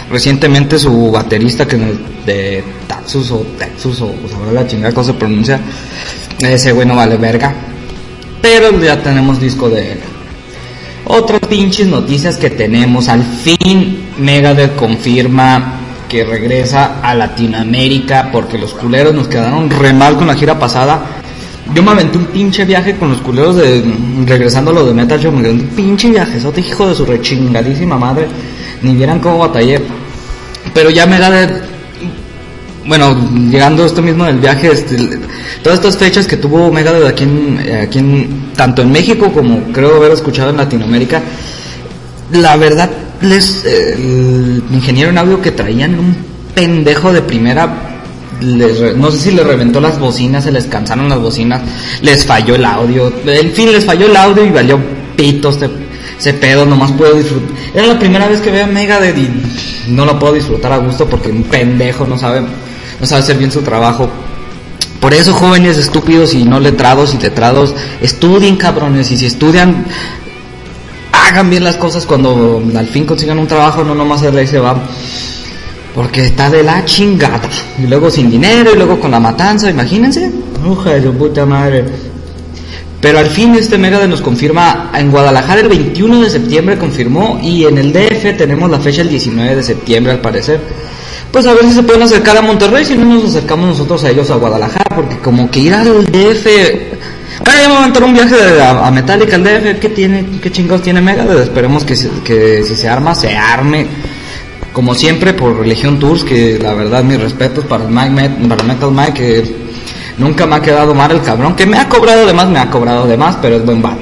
recientemente 0.10 0.78
su 0.78 1.12
baterista 1.12 1.68
que 1.68 1.78
de 2.26 2.64
Taxus 2.88 3.32
o 3.32 3.46
Texas 3.58 4.02
o 4.02 4.12
pues, 4.12 4.32
sabrá 4.32 4.52
la 4.52 4.68
chingada 4.68 4.94
cómo 4.94 5.08
se 5.08 5.14
pronuncia, 5.14 5.60
ese 6.40 6.72
güey 6.72 6.88
no 6.88 6.96
vale 6.96 7.18
verga. 7.18 7.54
Pero 8.42 8.80
ya 8.80 9.02
tenemos 9.02 9.42
disco 9.42 9.70
de 9.70 9.94
él. 9.94 10.00
Otras 11.06 11.40
pinches 11.50 11.88
noticias 11.88 12.38
que 12.38 12.50
tenemos. 12.50 13.08
Al 13.08 13.24
fin 13.24 14.08
Megadeth 14.20 14.76
confirma 14.76 15.77
que 16.08 16.24
regresa 16.24 17.00
a 17.02 17.14
Latinoamérica 17.14 18.30
porque 18.32 18.58
los 18.58 18.74
culeros 18.74 19.14
nos 19.14 19.28
quedaron 19.28 19.70
re 19.70 19.94
mal 19.94 20.16
con 20.16 20.28
la 20.28 20.36
gira 20.36 20.58
pasada. 20.58 21.02
Yo 21.74 21.84
me 21.84 21.92
aventé 21.92 22.18
un 22.18 22.26
pinche 22.28 22.64
viaje 22.64 22.96
con 22.96 23.10
los 23.10 23.20
culeros 23.20 23.58
de 23.58 23.84
regresando 24.26 24.72
a 24.72 24.74
lo 24.74 24.86
de 24.86 24.94
Metal 24.94 25.20
Show, 25.20 25.32
me 25.32 25.50
un 25.50 25.68
pinche 25.68 26.10
viaje, 26.10 26.40
sote 26.40 26.62
hijo 26.62 26.88
de 26.88 26.96
su 26.96 27.06
rechingadísima 27.06 27.98
madre. 27.98 28.28
Ni 28.82 28.96
vieran 28.96 29.20
cómo 29.20 29.40
batallé. 29.40 29.82
Pero 30.74 30.90
ya 30.90 31.06
Megadeth 31.06 31.78
bueno, 32.88 33.18
llegando 33.50 33.86
esto 33.86 34.02
mismo 34.02 34.24
del 34.24 34.38
viaje, 34.38 34.72
este, 34.72 34.96
todas 35.62 35.80
estas 35.80 35.98
fechas 35.98 36.26
que 36.26 36.38
tuvo 36.38 36.72
Megadeth 36.72 37.06
aquí 37.06 37.26
en, 37.26 37.60
aquí 37.84 38.00
en, 38.00 38.54
tanto 38.56 38.82
en 38.82 38.92
México 38.92 39.32
como 39.34 39.62
creo 39.74 39.98
haber 39.98 40.14
escuchado 40.14 40.52
en 40.52 40.58
Latinoamérica, 40.58 41.22
la 42.32 42.56
verdad, 42.56 42.90
les, 43.22 43.66
eh, 43.66 43.94
el 43.94 44.64
ingeniero 44.72 45.10
en 45.10 45.18
audio 45.18 45.42
que 45.42 45.52
traían 45.52 46.00
un 46.00 46.16
pendejo 46.54 47.14
de 47.14 47.22
primera, 47.22 47.98
les 48.42 48.96
no 48.96 49.12
sé 49.12 49.18
si 49.18 49.32
les 49.32 49.46
reventó 49.46 49.82
las 49.82 50.00
bocinas, 50.00 50.44
se 50.44 50.52
les 50.52 50.66
cansaron 50.66 51.10
las 51.10 51.20
bocinas, 51.20 51.62
les 52.02 52.26
falló 52.26 52.56
el 52.56 52.66
audio, 52.66 53.12
en 53.26 53.52
fin, 53.52 53.72
les 53.72 53.86
falló 53.86 54.08
el 54.08 54.16
audio 54.16 54.46
y 54.46 54.52
valió 54.52 54.80
pito 55.16 55.50
este, 55.50 55.70
ese 56.20 56.34
pedo, 56.34 56.66
nomás 56.66 56.92
puedo 56.92 57.16
disfrutar. 57.16 57.50
Era 57.74 57.88
la 57.88 58.00
primera 58.00 58.28
vez 58.28 58.42
que 58.42 58.52
veo 58.52 58.66
a 58.66 58.68
Megadeth 58.68 59.18
y 59.18 59.92
no 59.92 60.06
lo 60.06 60.18
puedo 60.18 60.34
disfrutar 60.34 60.72
a 60.72 60.78
gusto 60.78 61.08
porque 61.08 61.30
un 61.32 61.44
pendejo 61.44 62.06
no 62.06 62.18
sabe, 62.18 62.42
no 62.42 63.06
sabe 63.06 63.22
hacer 63.22 63.38
bien 63.38 63.52
su 63.52 63.62
trabajo. 63.62 64.10
Por 65.00 65.14
eso, 65.14 65.34
jóvenes 65.34 65.78
estúpidos 65.78 66.34
y 66.34 66.44
no 66.44 66.60
letrados 66.60 67.14
y 67.14 67.20
letrados, 67.20 67.76
estudien 68.02 68.56
cabrones 68.56 69.12
y 69.12 69.18
si 69.18 69.28
estudian, 69.28 69.86
hagan 71.12 71.50
bien 71.50 71.64
las 71.64 71.78
cosas 71.78 72.06
cuando 72.06 72.62
al 72.76 72.88
fin 72.88 73.06
consigan 73.06 73.40
un 73.40 73.48
trabajo, 73.48 73.84
no 73.84 73.96
nomás 73.96 74.24
el 74.24 74.34
rey 74.34 74.48
se 74.48 74.60
va. 74.60 74.76
Porque 75.96 76.26
está 76.26 76.50
de 76.50 76.64
la 76.64 76.86
chingada. 76.86 77.42
Y 77.80 77.88
luego 77.88 78.10
sin 78.12 78.30
dinero, 78.30 78.72
y 78.74 78.78
luego 78.78 79.00
con 79.00 79.12
la 79.12 79.20
matanza, 79.20 79.70
imagínense. 79.70 80.32
Uja 80.66 80.92
de 80.92 81.04
su 81.04 81.14
puta 81.14 81.46
madre. 81.46 81.86
Pero 83.02 83.20
al 83.20 83.28
fin 83.28 83.54
este 83.56 83.78
Megadeth 83.78 84.10
nos 84.10 84.22
confirma 84.22 84.92
en 84.96 85.12
Guadalajara 85.12 85.62
el 85.62 85.70
21 85.70 86.22
de 86.22 86.30
septiembre 86.30 86.78
confirmó 86.80 87.40
y 87.44 87.66
en 87.66 87.78
el 87.78 87.94
DF 87.94 88.36
tenemos 88.38 88.70
la 88.72 88.80
fecha 88.80 89.02
el 89.02 89.10
19 89.10 89.56
de 89.56 89.64
septiembre 89.64 90.14
al 90.14 90.20
parecer. 90.20 90.60
Pues 91.32 91.46
a 91.46 91.54
ver 91.54 91.64
si 91.66 91.74
se 91.74 91.84
pueden 91.84 92.02
acercar 92.02 92.38
a 92.38 92.42
Monterrey, 92.42 92.86
si 92.86 92.96
no 92.96 93.06
nos 93.06 93.26
acercamos 93.26 93.68
nosotros 93.68 94.04
a 94.04 94.10
ellos 94.10 94.32
a 94.32 94.36
Guadalajara, 94.36 94.96
porque 94.96 95.18
como 95.20 95.52
que 95.52 95.60
ir 95.60 95.74
al 95.74 96.06
DF... 96.06 96.48
Bueno, 97.46 97.62
ya 97.62 97.70
me 97.70 97.76
aventar 97.78 98.04
un 98.04 98.14
viaje 98.14 98.36
a, 98.62 98.88
a 98.88 98.92
Metallica 98.92 99.36
al 99.36 99.44
DF, 99.44 99.80
¿qué 99.80 99.90
tiene, 99.90 100.26
qué 100.42 100.52
chingados 100.52 100.82
tiene 100.82 101.02
Megadeth? 101.02 101.40
Esperemos 101.44 101.84
que, 101.84 101.96
se- 101.96 102.10
que 102.24 102.64
si 102.64 102.76
se 102.76 102.88
arma, 102.90 103.14
se 103.16 103.36
arme. 103.36 103.88
Como 104.74 104.94
siempre 104.94 105.34
por 105.34 105.66
Legion 105.66 105.98
Tours, 106.00 106.24
que 106.24 106.60
la 106.62 106.74
verdad 106.74 107.04
mis 107.04 107.20
respetos 107.20 107.66
para 107.66 107.84
el 107.86 107.90
Metal 107.90 108.92
Mike, 108.92 109.14
que 109.14 109.56
nunca 110.20 110.46
me 110.46 110.56
ha 110.58 110.62
quedado 110.62 110.94
mal 110.94 111.12
el 111.12 111.22
cabrón, 111.22 111.56
que 111.56 111.66
me 111.66 111.78
ha 111.80 111.90
cobrado 111.90 112.26
de 112.28 112.34
más, 112.34 112.48
me 112.48 112.60
ha 112.60 112.70
cobrado 112.70 113.08
de 113.08 113.18
más, 113.18 113.38
pero 113.42 113.56
es 113.56 113.66
buen 113.66 113.82
vato. 113.82 114.02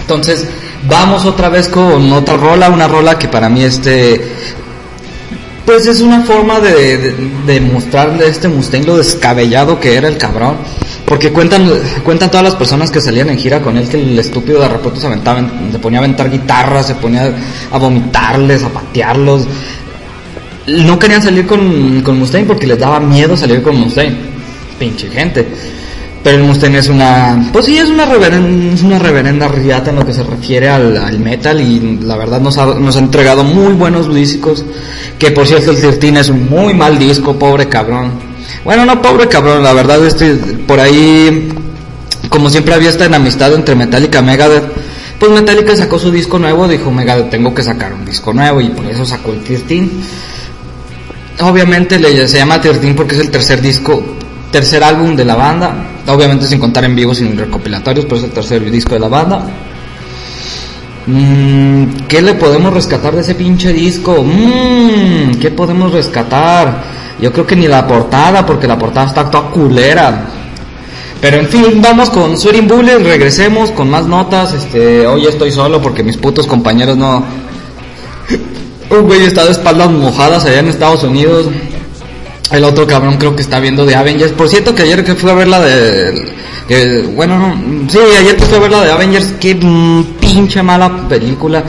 Entonces, 0.00 0.46
vamos 0.88 1.26
otra 1.26 1.48
vez 1.50 1.68
con 1.68 2.10
otra 2.12 2.36
rola, 2.36 2.70
una 2.70 2.88
rola 2.88 3.18
que 3.18 3.28
para 3.28 3.48
mí 3.48 3.64
este 3.64 4.32
pues 5.66 5.84
es 5.88 6.00
una 6.00 6.22
forma 6.22 6.60
de, 6.60 6.96
de, 7.44 7.60
mostrarle 7.60 8.28
este 8.28 8.46
Mustang 8.46 8.86
lo 8.86 8.96
descabellado 8.98 9.80
que 9.80 9.96
era 9.96 10.06
el 10.08 10.16
cabrón. 10.16 10.56
Porque 11.06 11.32
cuentan, 11.32 11.70
cuentan 12.02 12.30
todas 12.30 12.44
las 12.44 12.56
personas 12.56 12.90
que 12.90 13.00
salían 13.00 13.30
en 13.30 13.38
gira 13.38 13.62
con 13.62 13.76
él 13.76 13.88
que 13.88 14.02
el 14.02 14.18
estúpido 14.18 14.60
de 14.60 14.68
repente 14.68 15.00
se, 15.00 15.06
aventaba, 15.06 15.40
ponía 15.80 16.00
a 16.00 16.02
aventar 16.02 16.28
guitarras, 16.28 16.88
se 16.88 16.96
ponía 16.96 17.32
a 17.70 17.78
vomitarles, 17.78 18.64
a 18.64 18.68
patearlos. 18.68 19.46
No 20.66 20.98
querían 20.98 21.22
salir 21.22 21.46
con, 21.46 22.00
con 22.02 22.18
Mustaine 22.18 22.46
porque 22.48 22.66
les 22.66 22.78
daba 22.78 22.98
miedo 22.98 23.36
salir 23.36 23.62
con 23.62 23.76
Mustaine. 23.76 24.16
Pinche 24.80 25.08
gente. 25.08 25.46
Pero 26.24 26.38
el 26.38 26.42
Mustaine 26.42 26.78
es 26.78 26.88
una, 26.88 27.50
pues 27.52 27.66
sí, 27.66 27.78
es 27.78 27.88
una 27.88 28.04
reverenda, 28.04 28.74
es 28.74 28.82
una 28.82 28.98
reverenda 28.98 29.46
riata 29.46 29.90
en 29.90 29.96
lo 29.96 30.04
que 30.04 30.12
se 30.12 30.24
refiere 30.24 30.68
al, 30.68 30.96
al 30.96 31.20
metal 31.20 31.60
y 31.60 32.00
la 32.02 32.16
verdad 32.16 32.40
nos 32.40 32.58
ha, 32.58 32.66
nos 32.66 32.96
ha 32.96 32.98
entregado 32.98 33.44
muy 33.44 33.74
buenos 33.74 34.12
discos. 34.12 34.64
Que 35.20 35.30
por 35.30 35.46
cierto 35.46 35.70
el 35.70 35.80
13 35.80 36.18
es 36.18 36.28
un 36.30 36.50
muy 36.50 36.74
mal 36.74 36.98
disco, 36.98 37.38
pobre 37.38 37.68
cabrón. 37.68 38.25
Bueno, 38.64 38.84
no 38.84 39.00
pobre 39.00 39.28
cabrón, 39.28 39.62
la 39.62 39.72
verdad 39.72 40.04
este, 40.04 40.34
por 40.34 40.80
ahí, 40.80 41.52
como 42.28 42.50
siempre 42.50 42.74
había 42.74 42.88
esta 42.88 43.06
enemistad 43.06 43.54
entre 43.54 43.74
Metallica 43.74 44.20
y 44.20 44.22
Megadeth, 44.22 44.64
pues 45.18 45.30
Metallica 45.30 45.76
sacó 45.76 45.98
su 45.98 46.10
disco 46.10 46.38
nuevo, 46.38 46.68
dijo 46.68 46.90
Megadeth 46.90 47.30
tengo 47.30 47.54
que 47.54 47.62
sacar 47.62 47.92
un 47.94 48.04
disco 48.04 48.32
nuevo 48.32 48.60
y 48.60 48.68
por 48.68 48.84
eso 48.86 49.04
sacó 49.04 49.32
el 49.32 49.42
13. 49.42 49.88
Obviamente 51.40 51.98
se 52.28 52.38
llama 52.38 52.60
13 52.60 52.94
porque 52.94 53.14
es 53.14 53.20
el 53.20 53.30
tercer 53.30 53.60
disco, 53.60 54.02
tercer 54.50 54.82
álbum 54.82 55.16
de 55.16 55.24
la 55.24 55.36
banda, 55.36 55.74
obviamente 56.08 56.46
sin 56.46 56.58
contar 56.58 56.84
en 56.84 56.94
vivo, 56.94 57.14
sin 57.14 57.36
recopilatorios, 57.36 58.04
pero 58.04 58.16
es 58.16 58.24
el 58.24 58.30
tercer 58.30 58.70
disco 58.70 58.94
de 58.94 59.00
la 59.00 59.08
banda. 59.08 59.46
Mm, 61.06 62.06
¿Qué 62.08 62.20
le 62.20 62.34
podemos 62.34 62.72
rescatar 62.74 63.14
de 63.14 63.20
ese 63.20 63.34
pinche 63.36 63.72
disco? 63.72 64.24
Mm, 64.24 65.38
¿Qué 65.40 65.50
podemos 65.50 65.92
rescatar? 65.92 66.95
Yo 67.20 67.32
creo 67.32 67.46
que 67.46 67.56
ni 67.56 67.66
la 67.66 67.86
portada, 67.86 68.44
porque 68.44 68.66
la 68.66 68.78
portada 68.78 69.06
está 69.06 69.30
toda 69.30 69.50
culera. 69.50 70.26
Pero 71.20 71.38
en 71.38 71.48
fin, 71.48 71.80
vamos 71.80 72.10
con 72.10 72.36
Sweating 72.36 72.68
Bullet, 72.68 72.98
regresemos 72.98 73.70
con 73.70 73.90
más 73.90 74.06
notas. 74.06 74.52
Este, 74.52 75.06
hoy 75.06 75.26
estoy 75.26 75.50
solo 75.50 75.80
porque 75.80 76.02
mis 76.02 76.16
putos 76.16 76.46
compañeros 76.46 76.96
no. 76.96 77.24
Un 78.90 79.02
güey 79.02 79.24
está 79.24 79.44
de 79.44 79.52
espaldas 79.52 79.90
mojadas 79.90 80.44
allá 80.44 80.60
en 80.60 80.68
Estados 80.68 81.02
Unidos. 81.04 81.46
El 82.52 82.64
otro 82.64 82.86
cabrón 82.86 83.16
creo 83.16 83.34
que 83.34 83.42
está 83.42 83.58
viendo 83.60 83.86
de 83.86 83.96
Avengers. 83.96 84.32
Por 84.32 84.48
cierto 84.48 84.74
que 84.74 84.82
ayer 84.82 85.04
que 85.04 85.14
fui 85.14 85.30
a 85.30 85.34
ver 85.34 85.48
la 85.48 85.60
de... 85.60 87.02
bueno, 87.14 87.38
no, 87.38 87.90
sí, 87.90 87.98
ayer 88.20 88.36
que 88.36 88.44
fui 88.44 88.58
a 88.58 88.60
ver 88.60 88.70
la 88.70 88.84
de 88.84 88.92
Avengers, 88.92 89.34
qué 89.40 89.56
pinche 90.20 90.62
mala 90.62 91.08
película. 91.08 91.64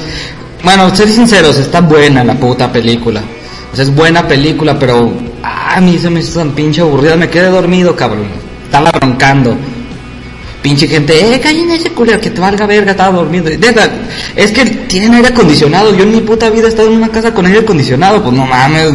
Bueno, 0.63 0.93
ser 0.95 1.09
sinceros, 1.09 1.57
está 1.57 1.81
buena 1.81 2.23
la 2.23 2.35
puta 2.35 2.71
película. 2.71 3.23
O 3.71 3.75
sea, 3.75 3.85
es 3.85 3.95
buena 3.95 4.27
película, 4.27 4.77
pero 4.77 5.11
ah, 5.47 5.77
a 5.77 5.81
mí 5.81 5.97
se 5.97 6.09
me 6.09 6.19
hizo 6.19 6.39
tan 6.39 6.51
pinche 6.51 6.81
aburrida. 6.81 7.15
Me 7.15 7.29
quedé 7.29 7.49
dormido, 7.49 7.95
cabrón. 7.95 8.27
Estaba 8.65 8.91
roncando. 8.91 9.55
Pinche 10.61 10.87
gente, 10.87 11.13
eh, 11.13 11.41
en 11.43 11.71
ese 11.71 11.91
culero, 11.91 12.19
que 12.19 12.29
te 12.29 12.41
valga 12.41 12.65
verga, 12.65 12.91
estaba 12.91 13.15
dormido. 13.15 13.47
Es 14.35 14.51
que 14.51 14.65
tienen 14.65 15.13
aire 15.13 15.29
acondicionado. 15.29 15.95
Yo 15.95 16.03
en 16.03 16.11
mi 16.11 16.21
puta 16.21 16.49
vida 16.49 16.65
he 16.65 16.69
estado 16.69 16.89
en 16.89 16.95
una 16.95 17.09
casa 17.09 17.33
con 17.33 17.45
aire 17.45 17.59
acondicionado. 17.59 18.21
Pues 18.21 18.35
no 18.35 18.45
mames, 18.45 18.91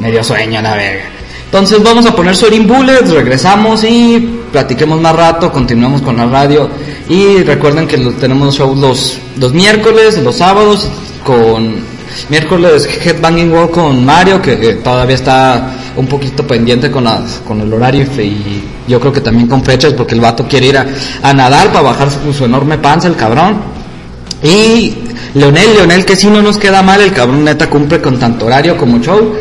me 0.00 0.10
dio 0.10 0.24
sueño 0.24 0.60
la 0.62 0.74
verga. 0.74 1.04
Entonces 1.44 1.80
vamos 1.82 2.04
a 2.06 2.14
poner 2.14 2.34
Soaring 2.34 2.66
Bullets, 2.66 3.10
regresamos 3.10 3.84
y 3.84 4.40
platiquemos 4.50 5.00
más 5.00 5.14
rato, 5.14 5.52
continuamos 5.52 6.02
con 6.02 6.16
la 6.16 6.26
radio. 6.26 6.68
Y 7.08 7.42
recuerden 7.44 7.86
que 7.86 7.98
tenemos 8.18 8.56
shows 8.56 8.76
los, 8.78 9.18
los 9.38 9.52
miércoles, 9.52 10.18
los 10.18 10.36
sábados, 10.36 10.90
con 11.24 11.76
miércoles 12.28 12.88
Headbanging 13.04 13.52
World 13.52 13.70
con 13.70 14.04
Mario, 14.04 14.42
que, 14.42 14.58
que 14.58 14.74
todavía 14.74 15.14
está 15.14 15.75
un 15.96 16.06
poquito 16.06 16.46
pendiente 16.46 16.90
con, 16.90 17.04
las, 17.04 17.40
con 17.46 17.60
el 17.60 17.72
horario 17.72 18.04
y, 18.18 18.62
yo 18.86 19.00
creo 19.00 19.12
que 19.12 19.20
también 19.20 19.48
con 19.48 19.64
fechas, 19.64 19.92
porque 19.94 20.14
el 20.14 20.20
vato 20.20 20.46
quiere 20.46 20.68
ir 20.68 20.78
a, 20.78 20.86
a 21.22 21.32
nadar 21.32 21.68
para 21.68 21.82
bajar 21.82 22.08
su, 22.10 22.32
su 22.32 22.44
enorme 22.44 22.78
panza, 22.78 23.08
el 23.08 23.16
cabrón. 23.16 23.60
Y 24.42 24.94
Leonel, 25.34 25.74
Leonel 25.74 26.04
que 26.04 26.14
si 26.14 26.28
no 26.28 26.40
nos 26.40 26.56
queda 26.56 26.82
mal, 26.82 27.00
el 27.00 27.12
cabrón 27.12 27.44
neta 27.44 27.68
cumple 27.68 28.00
con 28.00 28.18
tanto 28.18 28.46
horario 28.46 28.76
como 28.76 28.98
show. 29.00 29.34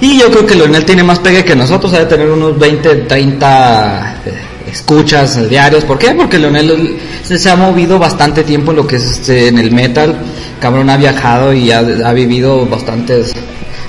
Y 0.00 0.18
yo 0.18 0.30
creo 0.30 0.46
que 0.46 0.54
Leonel 0.54 0.84
tiene 0.84 1.02
más 1.02 1.18
pegue 1.18 1.44
que 1.44 1.56
nosotros, 1.56 1.92
ha 1.92 2.00
de 2.00 2.06
tener 2.06 2.28
unos 2.30 2.58
20, 2.58 2.94
30 2.94 4.16
eh, 4.26 4.32
escuchas 4.70 5.48
diarios. 5.48 5.84
¿Por 5.84 5.98
qué? 5.98 6.12
Porque 6.12 6.38
Leonel 6.38 6.98
se, 7.22 7.38
se 7.38 7.50
ha 7.50 7.56
movido 7.56 7.98
bastante 7.98 8.44
tiempo 8.44 8.70
en 8.70 8.76
lo 8.76 8.86
que 8.86 8.96
es 8.96 9.04
este, 9.04 9.48
en 9.48 9.58
el 9.58 9.72
metal. 9.72 10.16
Cabrón 10.60 10.90
ha 10.90 10.96
viajado 10.96 11.52
y 11.52 11.70
ha, 11.70 11.78
ha 11.78 12.12
vivido 12.12 12.66
bastantes... 12.66 13.32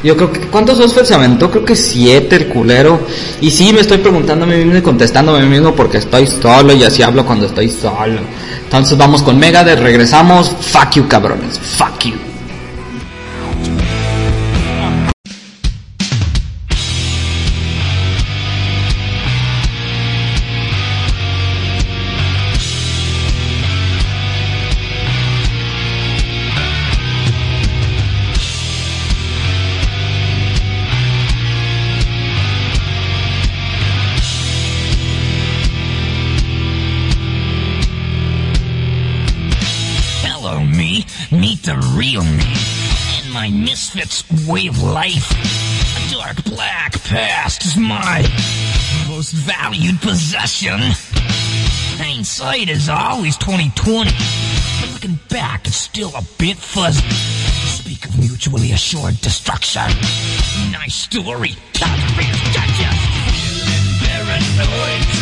Yo 0.03 0.15
creo 0.15 0.31
que... 0.31 0.39
¿Cuántos 0.41 0.79
Oscars 0.79 1.07
se 1.07 1.13
aventó? 1.13 1.49
Creo 1.51 1.65
que 1.65 1.75
siete 1.75 2.35
el 2.35 2.47
culero. 2.47 2.99
Y 3.41 3.51
sí, 3.51 3.73
me 3.73 3.81
estoy 3.81 3.97
preguntando 3.97 4.45
a 4.45 4.47
mí 4.47 4.55
mismo 4.55 4.77
y 4.77 4.81
contestando 4.81 5.35
a 5.35 5.39
mí 5.39 5.47
mismo 5.47 5.75
porque 5.75 5.97
estoy 5.97 6.27
solo 6.27 6.73
y 6.73 6.83
así 6.83 7.03
hablo 7.03 7.25
cuando 7.25 7.45
estoy 7.45 7.69
solo. 7.69 8.21
Entonces 8.63 8.97
vamos 8.97 9.23
con 9.23 9.37
Megadeth, 9.37 9.79
regresamos. 9.79 10.49
Fuck 10.61 10.91
you, 10.95 11.07
cabrones. 11.07 11.59
Fuck 11.59 12.05
you. 12.05 12.28
Misfits 43.99 44.47
way 44.47 44.67
of 44.67 44.81
life. 44.81 45.31
A 45.97 46.11
dark 46.13 46.43
black 46.45 46.93
past 47.03 47.65
is 47.65 47.75
my 47.77 48.21
most 49.07 49.31
valued 49.31 49.99
possession. 50.01 50.79
Hindsight 51.97 52.69
is 52.69 52.87
always 52.89 53.37
2020. 53.37 54.11
But 54.81 54.93
looking 54.93 55.19
back, 55.29 55.67
it's 55.67 55.75
still 55.75 56.11
a 56.15 56.23
bit 56.37 56.57
fuzzy. 56.57 57.09
Speak 57.67 58.05
of 58.05 58.17
mutually 58.19 58.71
assured 58.71 59.19
destruction. 59.21 59.89
Nice 60.71 60.95
story. 60.95 61.55
Calculator's 61.73 62.53
digest. 62.53 63.01
Feeling 63.35 63.99
paranoid 63.99 65.18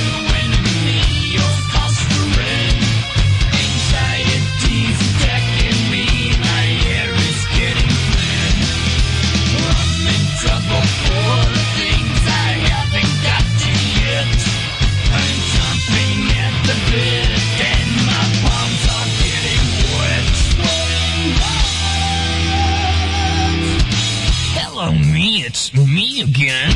Me 26.17 26.23
again. 26.23 26.71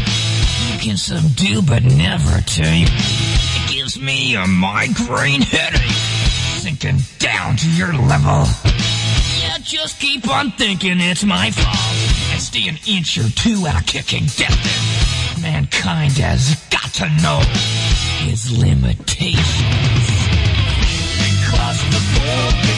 You 0.72 0.80
can 0.80 0.98
subdue 0.98 1.64
but 1.64 1.82
never 1.84 2.42
tame. 2.42 2.88
It 2.88 3.74
gives 3.74 4.00
me 4.00 4.36
a 4.36 4.46
migraine 4.46 5.42
headache, 5.42 5.82
sinking 6.60 7.00
down 7.18 7.56
to 7.58 7.70
your 7.72 7.92
level. 7.92 8.46
Yeah, 9.42 9.58
just 9.64 10.00
keep 10.00 10.30
on 10.30 10.52
thinking 10.52 11.00
it's 11.00 11.24
my 11.24 11.50
fault. 11.50 12.32
And 12.32 12.40
stay 12.40 12.68
an 12.68 12.78
inch 12.88 13.18
or 13.18 13.30
two 13.32 13.66
out 13.66 13.82
of 13.82 13.88
kicking 13.88 14.26
death. 14.26 15.42
Mankind 15.42 16.14
has 16.18 16.56
got 16.70 16.94
to 17.02 17.10
know 17.24 17.42
his 18.24 18.56
limitations. 18.56 19.42
Claustrophobic 21.50 22.62
like 22.62 22.71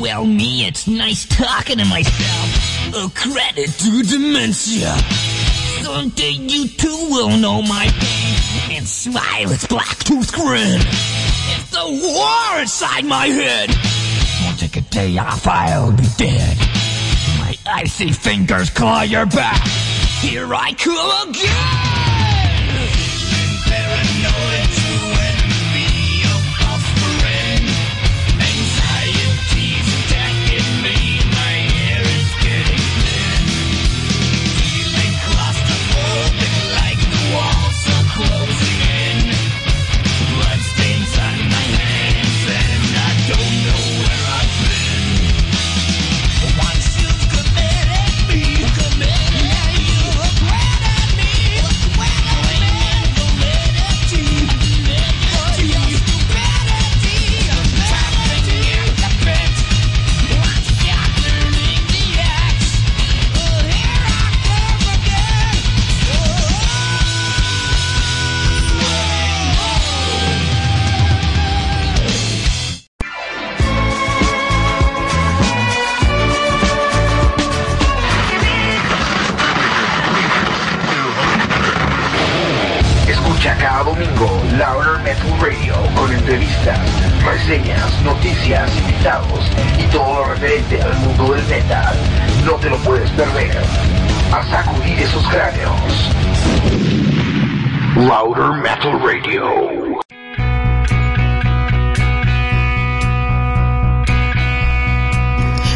Well, 0.00 0.24
me, 0.26 0.66
it's 0.66 0.86
nice 0.86 1.26
talking 1.26 1.78
to 1.78 1.84
myself. 1.84 2.94
A 2.94 3.08
credit 3.14 3.70
to 3.70 4.02
dementia. 4.02 4.94
Someday 5.82 6.30
you 6.30 6.68
too 6.68 7.08
will 7.10 7.36
know 7.36 7.62
my 7.62 7.88
pain 7.98 8.76
and 8.78 8.86
smile 8.86 9.50
its 9.50 9.66
black 9.66 9.98
tooth 9.98 10.32
grin. 10.32 10.80
It's 10.80 11.70
the 11.70 11.84
war 12.02 12.60
inside 12.60 13.04
my 13.04 13.26
head. 13.26 13.70
Won't 14.44 14.58
take 14.58 14.76
a 14.76 14.80
day 14.82 15.16
off, 15.18 15.46
I'll 15.46 15.92
be 15.92 16.06
dead. 16.16 16.56
My 17.38 17.56
icy 17.66 18.12
fingers 18.12 18.70
claw 18.70 19.02
your 19.02 19.26
back. 19.26 19.66
Here 20.20 20.54
I 20.54 20.72
come 20.72 21.30
again. 21.30 21.93
Metal 85.14 85.40
Radio 85.40 85.74
con 85.94 86.12
entrevistas, 86.12 86.80
reseñas, 87.24 88.02
noticias, 88.02 88.70
invitados 88.78 89.48
y 89.78 89.84
todo 89.92 90.20
lo 90.20 90.24
referente 90.34 90.82
al 90.82 90.96
mundo 90.98 91.34
del 91.34 91.44
metal. 91.46 91.94
No 92.44 92.52
te 92.54 92.68
lo 92.68 92.76
puedes 92.78 93.08
perder. 93.10 93.56
A 94.32 94.42
sacudir 94.50 94.98
esos 94.98 95.24
cráneos. 95.28 96.10
Louder 97.94 98.60
Metal 98.60 99.00
Radio. 99.00 100.00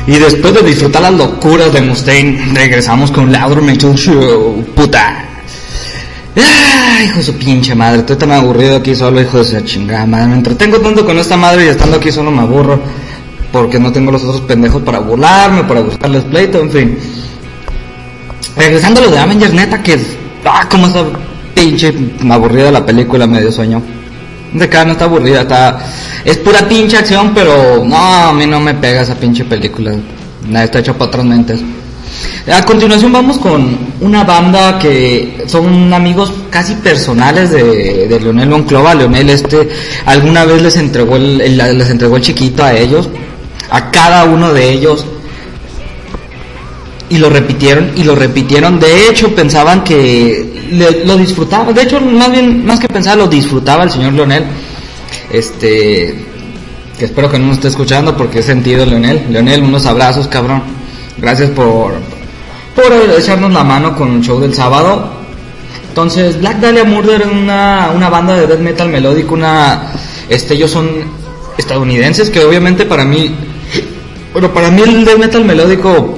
Y 0.07 0.19
después 0.19 0.55
de 0.55 0.63
disfrutar 0.63 1.03
las 1.03 1.15
locuras 1.15 1.73
de 1.73 1.83
Mustaine, 1.83 2.55
regresamos 2.55 3.13
con 3.13 3.31
Louder 3.31 3.63
Metal 3.63 3.95
Show, 3.95 4.65
puta. 4.75 5.28
Ay, 6.37 7.07
hijo 7.07 7.19
de 7.19 7.23
su 7.23 7.35
pinche 7.35 7.75
madre, 7.75 8.01
estoy 8.01 8.17
tan 8.17 8.33
aburrido 8.33 8.77
aquí 8.77 8.95
solo, 8.95 9.21
hijo 9.21 9.39
de 9.39 9.45
su 9.45 9.61
chingada 9.63 10.07
madre. 10.07 10.29
Me 10.29 10.35
entretengo 10.35 10.79
tanto 10.81 11.05
con 11.05 11.19
esta 11.19 11.37
madre 11.37 11.65
y 11.65 11.69
estando 11.69 11.97
aquí 11.97 12.13
solo 12.13 12.31
me 12.31 12.43
aburro. 12.43 12.81
Porque 13.53 13.79
no 13.79 13.91
tengo 13.93 14.13
los 14.13 14.23
otros 14.25 14.43
pendejos 14.43 14.83
para 14.83 14.99
burlarme, 14.99 15.65
para 15.65 15.81
buscarles 15.81 16.25
pleito, 16.25 16.61
en 16.61 16.71
fin. 16.71 16.99
Regresando 18.57 19.01
a 19.01 19.05
lo 19.05 19.11
de 19.11 19.19
Avengers, 19.19 19.55
neta 19.55 19.83
que... 19.83 19.99
Ah, 20.45 20.69
como 20.71 20.87
esa 20.87 21.05
pinche 21.55 21.95
aburrida 22.31 22.71
la 22.71 22.85
película, 22.85 23.27
me 23.27 23.41
dio 23.41 23.51
sueño. 23.51 23.83
De 24.53 24.65
acá 24.65 24.85
no 24.85 24.93
está 24.93 25.07
aburrida, 25.07 25.43
está... 25.43 25.79
Es 26.25 26.37
pura 26.39 26.61
pinche 26.69 26.99
acción, 26.99 27.33
pero 27.35 27.85
no, 27.85 27.97
a 27.97 28.33
mí 28.35 28.47
no 28.47 28.61
me 28.61 28.75
pega 28.75 29.03
esa 29.03 29.15
pinche 29.15 29.45
película. 29.45 29.93
Nada, 30.47 30.65
está 30.65 30.81
hecha 30.81 30.93
para 30.93 31.07
otras 31.07 31.25
mentes. 31.25 31.61
A 32.53 32.65
continuación 32.65 33.13
vamos 33.13 33.39
con 33.39 33.77
una 34.01 34.25
banda 34.25 34.79
que 34.79 35.45
son 35.47 35.93
amigos 35.93 36.33
casi 36.51 36.75
personales 36.77 37.51
de, 37.51 38.19
Leonel 38.21 38.49
Monclova. 38.49 38.95
Leonel 38.95 39.29
este 39.31 39.69
alguna 40.07 40.45
vez 40.45 40.63
les 40.63 40.77
entregó 40.77 41.17
el, 41.17 41.41
el- 41.41 41.79
les 41.79 41.91
entregó 41.91 42.19
chiquito 42.19 42.65
a 42.65 42.73
ellos, 42.75 43.09
a 43.71 43.91
cada 43.91 44.25
uno 44.25 44.53
de 44.55 44.71
ellos 44.73 45.05
y 47.11 47.19
lo 47.19 47.31
repitieron 47.31 47.93
y 47.97 48.05
lo 48.05 48.15
repitieron. 48.15 48.79
De 48.81 49.09
hecho, 49.09 49.35
pensaban 49.35 49.83
que 49.85 50.69
le- 50.71 51.05
lo 51.05 51.17
disfrutaba. 51.17 51.73
De 51.73 51.83
hecho, 51.83 52.01
más 52.01 52.31
bien, 52.31 52.65
más 52.65 52.79
que 52.81 52.89
pensar, 52.89 53.17
lo 53.19 53.27
disfrutaba 53.27 53.85
el 53.85 53.91
señor 53.91 54.13
Leonel. 54.15 54.45
Este, 55.31 56.15
que 56.99 57.05
espero 57.05 57.31
que 57.31 57.39
no 57.39 57.47
nos 57.47 57.57
esté 57.57 57.69
escuchando 57.69 58.17
porque 58.17 58.41
he 58.41 58.43
sentido, 58.43 58.85
Leonel. 58.85 59.27
Leonel, 59.31 59.63
unos 59.63 59.87
abrazos, 59.87 60.29
cabrón. 60.29 60.63
Gracias 61.21 61.51
por, 61.51 61.95
por 62.75 62.93
echarnos 63.19 63.53
la 63.53 63.65
mano 63.65 63.97
con 63.97 64.17
el 64.17 64.23
show 64.23 64.41
del 64.41 64.55
sábado. 64.55 65.11
Entonces, 65.89 66.39
Black 66.39 66.61
Dahlia 66.61 66.85
Murder 66.85 67.23
es 67.23 67.33
una, 67.33 67.91
una 67.95 68.09
banda 68.09 68.37
de 68.37 68.47
death 68.47 68.61
metal 68.61 68.89
melódico, 68.89 69.35
una, 69.35 69.93
este, 70.29 70.55
ellos 70.55 70.71
son 70.71 70.89
estadounidenses 71.57 72.31
que 72.31 72.45
obviamente 72.45 72.87
para 72.87 73.05
mí, 73.05 73.35
bueno, 74.33 74.53
para 74.55 74.71
mí 74.71 74.83
el 74.83 75.05
death 75.05 75.19
metal 75.19 75.45
melódico 75.45 76.17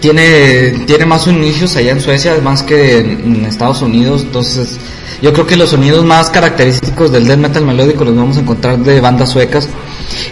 tiene, 0.00 0.70
tiene 0.86 1.06
más 1.06 1.26
inicios 1.26 1.76
allá 1.76 1.92
en 1.92 2.00
Suecia 2.00 2.36
más 2.42 2.62
que 2.62 2.98
en, 2.98 3.36
en 3.36 3.44
Estados 3.46 3.80
Unidos, 3.80 4.22
entonces 4.22 4.78
yo 5.22 5.32
creo 5.32 5.46
que 5.46 5.56
los 5.56 5.70
sonidos 5.70 6.04
más 6.04 6.28
característicos 6.28 7.10
del 7.10 7.26
death 7.26 7.38
metal 7.38 7.64
melódico 7.64 8.04
los 8.04 8.14
vamos 8.14 8.36
a 8.36 8.40
encontrar 8.40 8.78
de 8.80 9.00
bandas 9.00 9.30
suecas 9.30 9.66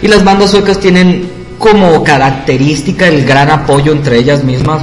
y 0.03 0.07
las 0.07 0.23
bandas 0.23 0.51
suecas 0.51 0.79
tienen 0.79 1.38
como 1.59 2.03
característica 2.03 3.07
el 3.07 3.25
gran 3.25 3.51
apoyo 3.51 3.91
entre 3.91 4.17
ellas 4.17 4.43
mismas, 4.43 4.81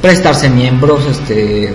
prestarse 0.00 0.48
miembros, 0.48 1.04
este, 1.10 1.74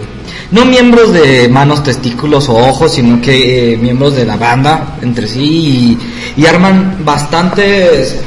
no 0.52 0.66
miembros 0.66 1.14
de 1.14 1.50
manos, 1.50 1.84
testículos 1.84 2.48
o 2.50 2.56
ojos, 2.56 2.94
sino 2.94 3.22
que 3.22 3.74
eh, 3.74 3.78
miembros 3.78 4.16
de 4.16 4.26
la 4.26 4.38
banda 4.38 4.98
entre 5.02 5.28
sí 5.28 5.98
y, 6.38 6.46
arman 6.46 7.04
bastantes 7.04 8.22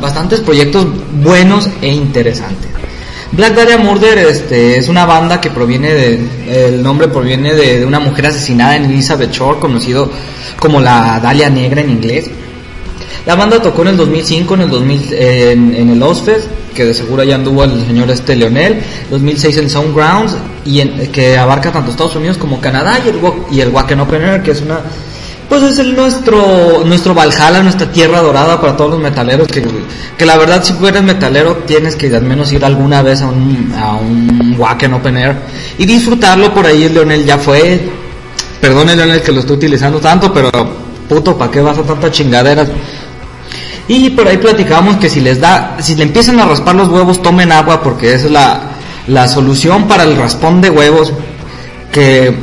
bastantes 0.00 0.40
proyectos 0.40 0.86
buenos 1.22 1.68
e 1.82 1.88
interesantes. 1.88 2.68
Black 3.32 3.54
Dahlia 3.54 3.78
Murder 3.78 4.18
este, 4.18 4.78
es 4.78 4.88
una 4.88 5.04
banda 5.04 5.40
que 5.40 5.50
proviene 5.50 5.92
de, 5.92 6.68
el 6.68 6.82
nombre 6.82 7.08
proviene 7.08 7.54
de, 7.54 7.80
de 7.80 7.84
una 7.84 7.98
mujer 7.98 8.26
asesinada 8.26 8.76
en 8.76 8.84
Elizabeth 8.84 9.32
Shore, 9.32 9.58
conocido 9.58 10.10
como 10.58 10.80
la 10.80 11.20
Dalia 11.20 11.50
Negra 11.50 11.80
en 11.80 11.90
inglés. 11.90 12.30
La 13.26 13.34
banda 13.34 13.60
tocó 13.60 13.82
en 13.82 13.88
el 13.88 13.96
2005, 13.96 14.54
en 14.54 14.60
el 14.62 14.70
2000, 14.70 15.08
eh, 15.12 15.52
en, 15.52 15.90
el 15.90 16.02
Ozfest, 16.02 16.46
que 16.74 16.84
de 16.84 16.94
seguro 16.94 17.22
ya 17.24 17.34
anduvo 17.34 17.64
el 17.64 17.84
señor 17.86 18.10
este 18.10 18.36
Leonel, 18.36 18.80
2006 19.10 19.56
en 19.58 19.70
Soundgrounds, 19.70 20.36
y 20.64 20.80
en- 20.80 21.10
que 21.12 21.36
abarca 21.36 21.72
tanto 21.72 21.90
Estados 21.90 22.16
Unidos 22.16 22.38
como 22.38 22.60
Canadá, 22.60 22.98
y 23.04 23.08
el, 23.08 23.16
y 23.50 23.60
el 23.60 23.68
Wacken 23.70 24.00
Open 24.00 24.22
Air, 24.22 24.42
que 24.42 24.52
es 24.52 24.60
una 24.62 24.80
pues 25.48 25.62
es 25.62 25.78
el 25.78 25.96
nuestro 25.96 26.82
nuestro 26.84 27.14
Valhalla, 27.14 27.62
nuestra 27.62 27.90
tierra 27.90 28.20
dorada 28.20 28.60
para 28.60 28.76
todos 28.76 28.90
los 28.90 29.00
metaleros 29.00 29.48
que, 29.48 30.26
la 30.26 30.36
verdad 30.36 30.62
si 30.62 30.74
eres 30.86 31.02
metalero 31.02 31.62
tienes 31.66 31.96
que 31.96 32.14
al 32.14 32.22
menos 32.22 32.52
ir 32.52 32.62
alguna 32.64 33.00
vez 33.00 33.22
a 33.22 33.28
un 33.28 33.72
a 33.74 33.94
un 33.94 34.54
Wacken 34.58 34.92
Open 34.92 35.16
Air 35.16 35.36
y 35.78 35.86
disfrutarlo 35.86 36.52
por 36.52 36.66
ahí 36.66 36.84
el 36.84 36.92
Leonel 36.94 37.24
ya 37.24 37.38
fue. 37.38 37.80
Perdone 38.60 38.94
Leonel 38.96 39.22
que 39.22 39.32
lo 39.32 39.40
estoy 39.40 39.56
utilizando 39.56 40.00
tanto 40.00 40.32
pero 40.34 40.50
puto 41.08 41.36
¿para 41.36 41.50
qué 41.50 41.60
vas 41.60 41.78
a 41.78 41.82
tantas 41.82 42.12
chingaderas? 42.12 42.68
Y 43.88 44.10
por 44.10 44.28
ahí 44.28 44.36
platicamos 44.36 44.96
que 44.96 45.08
si 45.08 45.20
les 45.20 45.40
da, 45.40 45.76
si 45.80 45.96
le 45.96 46.02
empiezan 46.02 46.38
a 46.38 46.44
raspar 46.44 46.74
los 46.74 46.88
huevos, 46.88 47.22
tomen 47.22 47.50
agua 47.50 47.82
porque 47.82 48.12
es 48.12 48.30
la, 48.30 48.60
la 49.06 49.26
solución 49.26 49.88
para 49.88 50.04
el 50.04 50.14
raspón 50.16 50.60
de 50.60 50.68
huevos. 50.68 51.12
Que 51.90 52.34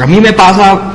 a 0.00 0.06
mí 0.06 0.18
me 0.20 0.32
pasa 0.32 0.94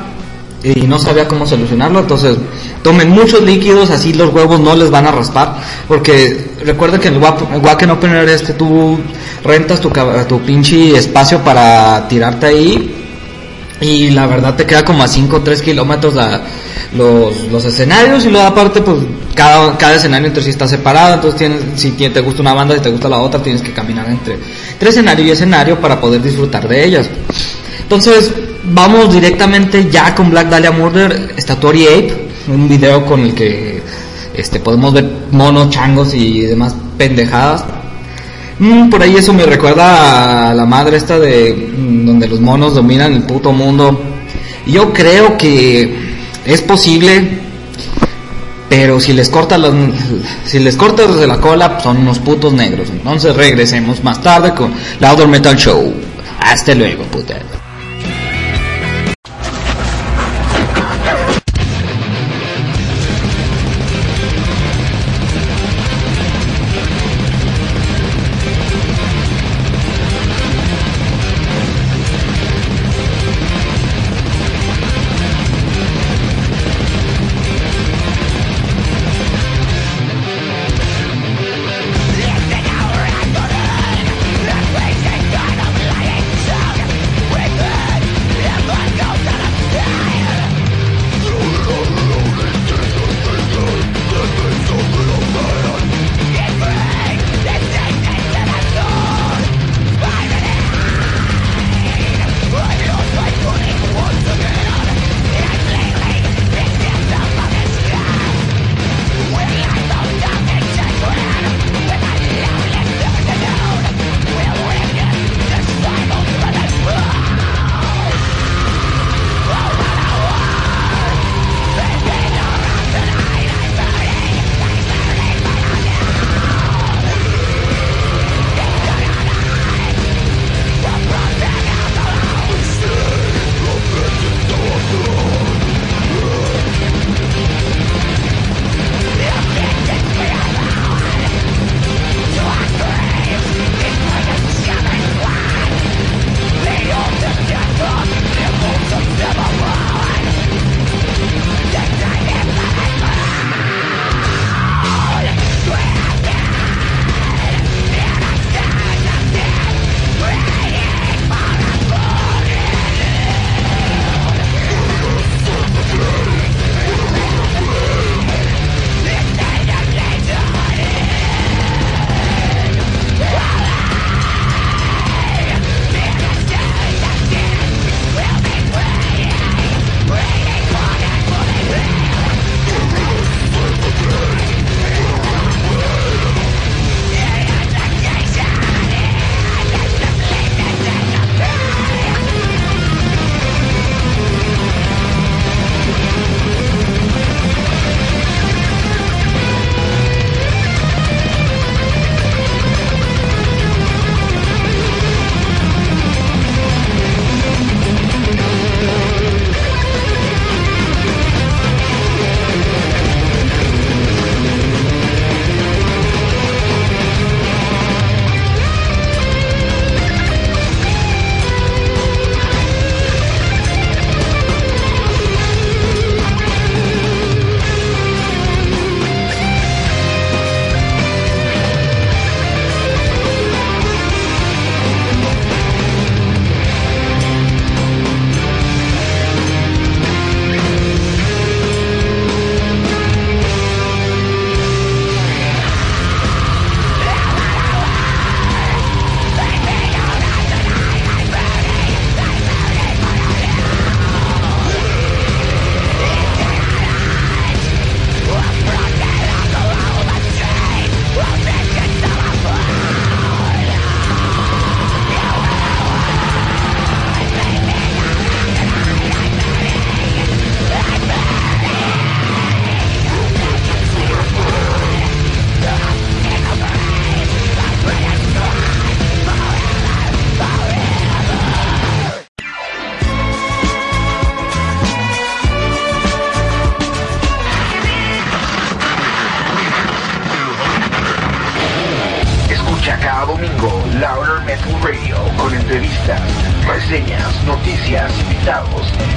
y 0.64 0.82
no 0.82 0.98
sabía 0.98 1.28
cómo 1.28 1.46
solucionarlo, 1.46 2.00
entonces 2.00 2.36
tomen 2.82 3.08
muchos 3.08 3.42
líquidos, 3.42 3.90
así 3.90 4.12
los 4.12 4.34
huevos 4.34 4.58
no 4.58 4.74
les 4.74 4.90
van 4.90 5.06
a 5.06 5.12
raspar. 5.12 5.54
Porque 5.86 6.54
recuerda 6.64 6.98
que 6.98 7.06
en 7.06 7.14
el 7.14 7.20
Wacken 7.22 7.90
Open 7.90 8.12
Air 8.12 8.28
este 8.30 8.54
tú 8.54 8.98
rentas 9.44 9.80
tu, 9.80 9.92
tu 10.28 10.40
pinche 10.40 10.96
espacio 10.96 11.38
para 11.38 12.08
tirarte 12.08 12.46
ahí 12.46 12.99
y 13.80 14.10
la 14.10 14.26
verdad 14.26 14.56
te 14.56 14.66
queda 14.66 14.84
como 14.84 15.02
a 15.02 15.08
5 15.08 15.36
o 15.36 15.40
3 15.40 15.62
kilómetros 15.62 16.14
los, 16.94 17.50
los 17.50 17.64
escenarios 17.64 18.24
y 18.26 18.30
luego 18.30 18.46
aparte 18.46 18.82
pues 18.82 18.98
cada, 19.34 19.76
cada 19.78 19.94
escenario 19.94 20.28
entre 20.28 20.42
sí 20.42 20.50
está 20.50 20.68
separado, 20.68 21.14
entonces 21.14 21.38
tienes, 21.38 21.80
si 21.80 21.90
te 21.92 22.20
gusta 22.20 22.42
una 22.42 22.52
banda, 22.52 22.74
si 22.74 22.80
te 22.80 22.90
gusta 22.90 23.08
la 23.08 23.18
otra, 23.18 23.42
tienes 23.42 23.62
que 23.62 23.72
caminar 23.72 24.08
entre, 24.08 24.38
entre 24.72 24.90
escenario 24.90 25.24
y 25.24 25.30
escenario 25.30 25.80
para 25.80 26.00
poder 26.00 26.20
disfrutar 26.20 26.68
de 26.68 26.84
ellas. 26.84 27.08
Entonces 27.82 28.32
vamos 28.64 29.12
directamente 29.12 29.88
ya 29.90 30.14
con 30.14 30.30
Black 30.30 30.48
Dahlia 30.48 30.70
Murder, 30.70 31.34
Tori 31.60 31.86
Ape, 31.86 32.28
un 32.48 32.68
video 32.68 33.04
con 33.06 33.20
el 33.20 33.34
que 33.34 33.82
este, 34.34 34.60
podemos 34.60 34.92
ver 34.92 35.08
monos, 35.32 35.70
changos 35.70 36.14
y 36.14 36.42
demás 36.42 36.74
pendejadas. 36.96 37.64
Mm, 38.60 38.90
por 38.90 39.02
ahí 39.02 39.16
eso 39.16 39.32
me 39.32 39.46
recuerda 39.46 40.50
a 40.50 40.54
la 40.54 40.66
madre 40.66 40.98
esta 40.98 41.18
de 41.18 41.54
mm, 41.54 42.04
donde 42.04 42.28
los 42.28 42.40
monos 42.40 42.74
dominan 42.74 43.14
el 43.14 43.22
puto 43.22 43.52
mundo. 43.52 43.98
Yo 44.66 44.92
creo 44.92 45.38
que 45.38 45.96
es 46.44 46.60
posible, 46.60 47.38
pero 48.68 49.00
si 49.00 49.14
les 49.14 49.30
cortas 49.30 49.58
los, 49.58 49.74
si 50.44 50.58
les 50.58 50.76
cortas 50.76 51.18
de 51.18 51.26
la 51.26 51.38
cola 51.38 51.80
son 51.80 51.98
unos 51.98 52.18
putos 52.18 52.52
negros. 52.52 52.90
Entonces 52.90 53.34
regresemos 53.34 54.04
más 54.04 54.20
tarde 54.20 54.54
con 54.54 54.72
Louder 55.00 55.26
Metal 55.26 55.56
Show. 55.56 55.94
Hasta 56.38 56.74
luego, 56.74 57.04
puta. 57.04 57.36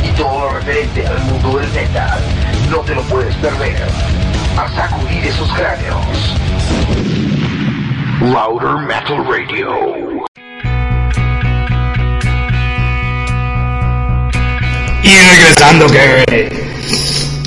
Y 0.04 0.10
todo 0.18 0.40
lo 0.40 0.50
referente 0.60 1.06
al 1.08 1.20
mundo 1.26 1.58
del 1.60 1.72
metal. 1.72 2.20
No 2.70 2.78
te 2.80 2.96
lo 2.96 3.02
puedes 3.04 3.36
perder. 3.36 3.78
A 4.58 4.70
sacudir 4.76 5.26
esos 5.26 5.52
cráneos. 5.54 6.36
Louder 8.22 8.86
Metal 8.88 9.26
Radio. 9.28 10.24
Y 15.04 15.10
regresando, 15.10 15.88
que 15.88 16.64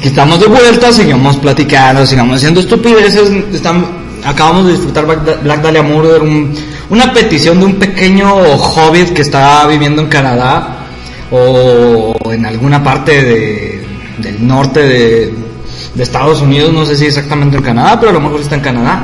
que 0.01 0.09
estamos 0.09 0.38
de 0.40 0.47
vuelta, 0.47 0.92
seguimos 0.92 1.36
platicando, 1.36 2.05
sigamos 2.07 2.36
haciendo 2.36 2.61
estupideces. 2.61 3.30
Estamos, 3.55 3.88
acabamos 4.24 4.66
de 4.66 4.72
disfrutar 4.72 5.07
Black, 5.07 5.62
Dahlia 5.62 5.82
Murder, 5.82 6.22
un- 6.22 6.55
una 6.90 7.12
petición 7.12 7.59
de 7.59 7.66
un 7.66 7.74
pequeño 7.76 8.34
hobbit 8.36 9.12
que 9.14 9.22
está 9.22 9.66
viviendo 9.66 10.03
en 10.03 10.09
Canadá 10.09 10.76
o 11.31 12.14
en 12.33 12.47
alguna 12.47 12.83
parte 12.83 13.22
de- 13.22 13.87
del 14.18 14.47
norte 14.47 14.81
de, 14.81 15.35
Estados 15.99 16.43
Unidos, 16.43 16.74
no 16.74 16.85
sé 16.85 16.95
si 16.95 17.07
exactamente 17.07 17.57
en 17.57 17.62
Canadá, 17.62 17.99
pero 17.99 18.11
a 18.11 18.12
lo 18.12 18.20
mejor 18.20 18.41
está 18.41 18.55
en 18.55 18.61
Canadá. 18.61 19.03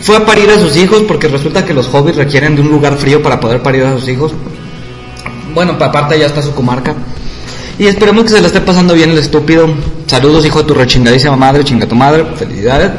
Fue 0.00 0.14
a 0.14 0.26
parir 0.26 0.50
a 0.50 0.58
sus 0.58 0.76
hijos 0.76 1.02
porque 1.08 1.26
resulta 1.26 1.64
que 1.64 1.72
los 1.72 1.88
hobbits 1.88 2.18
requieren 2.18 2.54
de 2.54 2.60
un 2.60 2.68
lugar 2.68 2.96
frío 2.98 3.22
para 3.22 3.40
poder 3.40 3.62
parir 3.62 3.82
a 3.84 3.92
sus 3.98 4.06
hijos. 4.08 4.32
Bueno, 5.54 5.74
aparte 5.80 6.18
ya 6.18 6.26
está 6.26 6.42
su 6.42 6.54
comarca. 6.54 6.94
Y 7.78 7.86
esperemos 7.86 8.24
que 8.24 8.30
se 8.30 8.40
le 8.42 8.46
esté 8.46 8.60
pasando 8.60 8.92
bien 8.92 9.10
el 9.10 9.18
estúpido. 9.18 9.68
Saludos, 10.06 10.44
hijo 10.44 10.60
de 10.60 10.68
tu 10.68 10.74
rechingadísima 10.74 11.34
madre, 11.34 11.64
chinga 11.64 11.86
tu 11.86 11.94
madre. 11.94 12.26
Felicidades. 12.36 12.90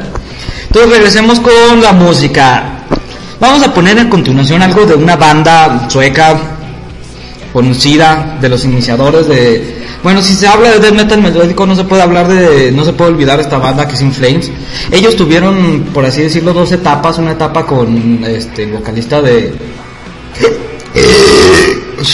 Entonces 0.66 0.90
regresemos 0.90 1.38
con 1.38 1.80
la 1.80 1.92
música. 1.92 2.84
Vamos 3.38 3.62
a 3.62 3.72
poner 3.72 3.96
a 4.00 4.10
continuación 4.10 4.60
algo 4.60 4.84
de 4.86 4.94
una 4.96 5.14
banda 5.14 5.86
sueca 5.88 6.57
conocida 7.52 8.38
de 8.40 8.48
los 8.48 8.64
iniciadores 8.64 9.26
de 9.26 9.86
bueno 10.02 10.22
si 10.22 10.34
se 10.34 10.46
habla 10.46 10.70
de 10.70 10.80
death 10.80 10.94
metal 10.94 11.22
melódico 11.22 11.66
no 11.66 11.74
se 11.74 11.84
puede 11.84 12.02
hablar 12.02 12.28
de 12.28 12.70
no 12.72 12.84
se 12.84 12.92
puede 12.92 13.12
olvidar 13.12 13.40
esta 13.40 13.58
banda 13.58 13.86
que 13.88 13.94
es 13.94 14.02
In 14.02 14.12
Flames. 14.12 14.50
Ellos 14.90 15.16
tuvieron 15.16 15.86
por 15.94 16.04
así 16.04 16.22
decirlo 16.22 16.52
dos 16.52 16.72
etapas 16.72 17.18
una 17.18 17.32
etapa 17.32 17.64
con 17.66 18.22
este 18.24 18.66
vocalista 18.66 19.22
de 19.22 19.54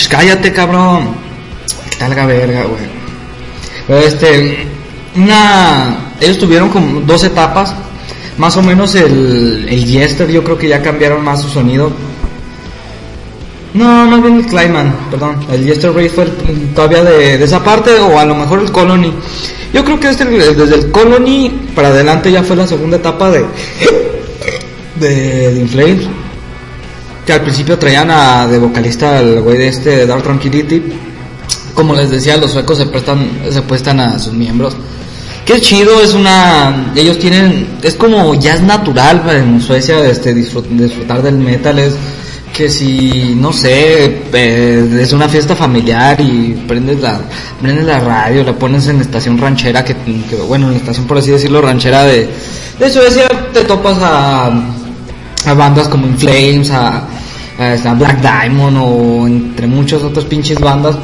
cállate 0.09 0.53
cabrón. 0.53 1.25
Talga 1.99 2.27
verga 2.27 2.65
güey 2.65 4.05
este 4.07 4.67
una 5.17 6.13
ellos 6.21 6.39
tuvieron 6.39 6.69
como 6.69 7.01
dos 7.01 7.25
etapas. 7.25 7.75
Más 8.39 8.57
o 8.57 8.63
menos 8.63 8.95
el 8.95 9.67
el 9.69 10.33
yo 10.33 10.43
creo 10.43 10.59
que 10.59 10.69
ya 10.69 10.83
cambiaron 10.83 11.23
más 11.23 11.43
su 11.43 11.49
sonido 11.49 11.93
no, 13.75 14.07
no 14.07 14.23
bien 14.23 14.37
el 14.39 14.47
Clyman, 14.47 14.95
perdón. 15.11 15.45
El 15.51 15.65
Yester 15.65 15.93
Ray 15.93 16.09
fue 16.09 16.25
el- 16.25 16.73
todavía 16.75 17.03
de, 17.05 17.43
esa 17.43 17.63
parte, 17.63 17.91
o 18.01 18.19
a 18.19 18.25
lo 18.25 18.35
mejor 18.35 18.61
el 18.61 18.71
Colony. 18.73 19.13
Yo 19.73 19.85
creo 19.85 19.99
que 19.99 20.09
este, 20.11 20.25
desde 20.25 20.75
el 20.77 20.91
Colony 20.93 21.51
para 21.75 21.89
adelante 21.89 22.31
ya 22.31 22.43
fue 22.45 22.55
la 22.57 22.67
segunda 22.67 22.97
etapa 22.97 23.31
de, 23.31 23.45
de, 25.01 25.53
de 25.53 25.61
In 25.61 25.69
Flames. 25.69 26.07
Que 27.27 27.33
al 27.33 27.41
principio 27.41 27.79
traían 27.79 28.11
a, 28.11 28.47
de 28.47 28.59
vocalista 28.59 29.19
al 29.19 29.41
güey 29.41 29.57
de 29.59 29.69
este, 29.69 30.07
Dark 30.07 30.23
Tranquility. 30.23 30.83
Como 31.75 31.95
les 31.95 32.11
decía, 32.11 32.37
los 32.37 32.53
suecos 32.53 32.79
se 32.79 32.87
prestan, 32.87 33.29
se 33.51 33.63
prestan 33.63 33.99
a 34.01 34.19
sus 34.19 34.33
miembros. 34.35 34.77
Es 35.47 35.61
chido, 35.63 36.01
es 36.03 36.15
una. 36.15 36.93
Ellos 36.95 37.19
tienen. 37.19 37.67
Es 37.83 37.95
como 37.95 38.35
jazz 38.35 38.61
natural 38.63 39.23
en 39.31 39.61
Suecia, 39.61 39.99
este, 40.09 40.35
disfrut- 40.35 40.69
disfrutar 40.69 41.23
del 41.23 41.37
metal. 41.37 41.79
Es 41.79 41.95
que 42.55 42.71
si, 42.71 43.35
no 43.35 43.53
sé, 43.53 44.23
eh, 44.33 44.99
es 45.01 45.13
una 45.13 45.29
fiesta 45.29 45.57
familiar 45.57 46.21
y 46.21 46.55
prendes 46.69 47.01
la, 47.01 47.21
prendes 47.61 47.85
la 47.85 47.99
radio, 47.99 48.45
la 48.45 48.53
pones 48.53 48.87
en 48.87 48.99
la 48.99 49.03
estación 49.03 49.37
ranchera, 49.37 49.85
que, 49.85 49.95
bueno, 50.47 50.67
en 50.67 50.73
la 50.73 50.79
estación 50.79 51.07
por 51.07 51.19
así 51.19 51.33
decirlo, 51.33 51.61
ranchera 51.61 52.05
de, 52.05 52.29
de 52.79 52.91
Suecia, 52.91 53.29
te 53.53 53.65
topas 53.65 53.99
a, 54.01 54.47
a 55.47 55.55
bandas 55.55 55.89
como 55.89 56.07
In 56.07 56.17
Flames, 56.17 56.71
a 56.71 57.95
Black 57.99 58.21
Diamond 58.21 58.77
o 58.81 59.27
entre 59.27 59.67
muchas 59.67 60.03
otras 60.03 60.25
pinches 60.25 60.61
bandas. 60.61 60.97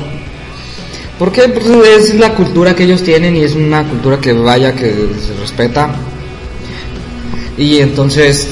Porque 1.18 1.48
pues, 1.48 1.66
es 1.66 2.14
la 2.14 2.32
cultura 2.34 2.74
que 2.74 2.84
ellos 2.84 3.02
tienen 3.02 3.36
y 3.36 3.40
es 3.40 3.54
una 3.54 3.82
cultura 3.82 4.18
que 4.18 4.32
vaya 4.32 4.74
que 4.74 4.86
se 5.20 5.38
respeta. 5.38 5.90
Y 7.58 7.78
entonces, 7.78 8.49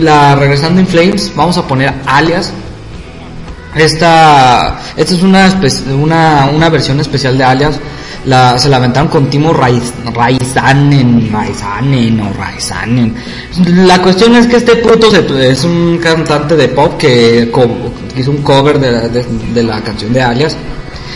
la 0.00 0.34
regresando 0.36 0.80
In 0.80 0.86
Flames, 0.86 1.32
vamos 1.34 1.56
a 1.58 1.66
poner 1.66 1.92
alias. 2.06 2.52
Esta, 3.74 4.78
esta 4.96 5.14
es 5.14 5.22
una, 5.22 5.60
una, 5.98 6.50
una 6.54 6.68
versión 6.68 7.00
especial 7.00 7.38
de 7.38 7.44
alias. 7.44 7.80
La, 8.26 8.56
se 8.56 8.68
la 8.68 8.76
aventaron 8.76 9.08
con 9.08 9.28
Timo 9.30 9.52
Raiz- 9.52 9.92
Raizanen, 10.14 11.30
Raizanen 11.32 12.20
o 12.20 12.32
Raizanen. 12.34 13.14
La 13.86 14.00
cuestión 14.00 14.36
es 14.36 14.46
que 14.46 14.56
este 14.56 14.76
puto 14.76 15.08
es 15.40 15.64
un 15.64 15.98
cantante 15.98 16.54
de 16.54 16.68
pop 16.68 16.96
que, 16.98 17.50
hizo 18.16 18.30
un 18.30 18.42
cover 18.42 18.78
de- 18.78 19.08
de 19.54 19.62
la 19.64 19.80
canción 19.80 20.12
de 20.12 20.22
alias. 20.22 20.56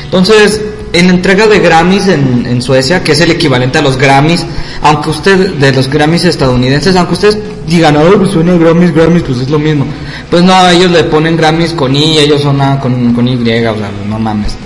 Entonces, 0.04 0.62
en 0.92 1.10
entrega 1.10 1.46
de 1.46 1.58
Grammys 1.58 2.08
en, 2.08 2.62
Suecia, 2.62 3.02
que 3.02 3.12
es 3.12 3.20
el 3.20 3.30
equivalente 3.30 3.78
a 3.78 3.82
los 3.82 3.96
Grammys, 3.96 4.46
aunque 4.82 5.10
usted, 5.10 5.54
de 5.54 5.72
los 5.72 5.88
Grammys 5.88 6.24
estadounidenses, 6.24 6.96
aunque 6.96 7.14
ustedes 7.14 7.38
digan, 7.66 7.96
oh, 7.96 8.18
pues 8.18 8.30
suena 8.30 8.56
Grammys, 8.56 8.94
Grammys, 8.94 9.22
pues 9.22 9.40
es 9.40 9.50
lo 9.50 9.58
mismo. 9.58 9.86
Pues 10.30 10.42
no, 10.42 10.68
ellos 10.70 10.90
le 10.90 11.04
ponen 11.04 11.36
Grammys 11.36 11.72
con 11.72 11.94
I, 11.94 12.18
ellos 12.18 12.42
son 12.42 12.60
ah, 12.60 12.78
con, 12.80 13.12
con 13.14 13.28
Y, 13.28 13.34
o 13.34 13.44
sea, 13.44 13.90
no 14.08 14.18
mames. 14.18 14.56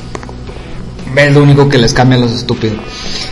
Es 1.17 1.35
lo 1.35 1.43
único 1.43 1.69
que 1.69 1.79
les 1.79 1.93
cambia 1.93 2.19
a 2.19 2.21
los 2.21 2.33
estúpidos. 2.33 2.79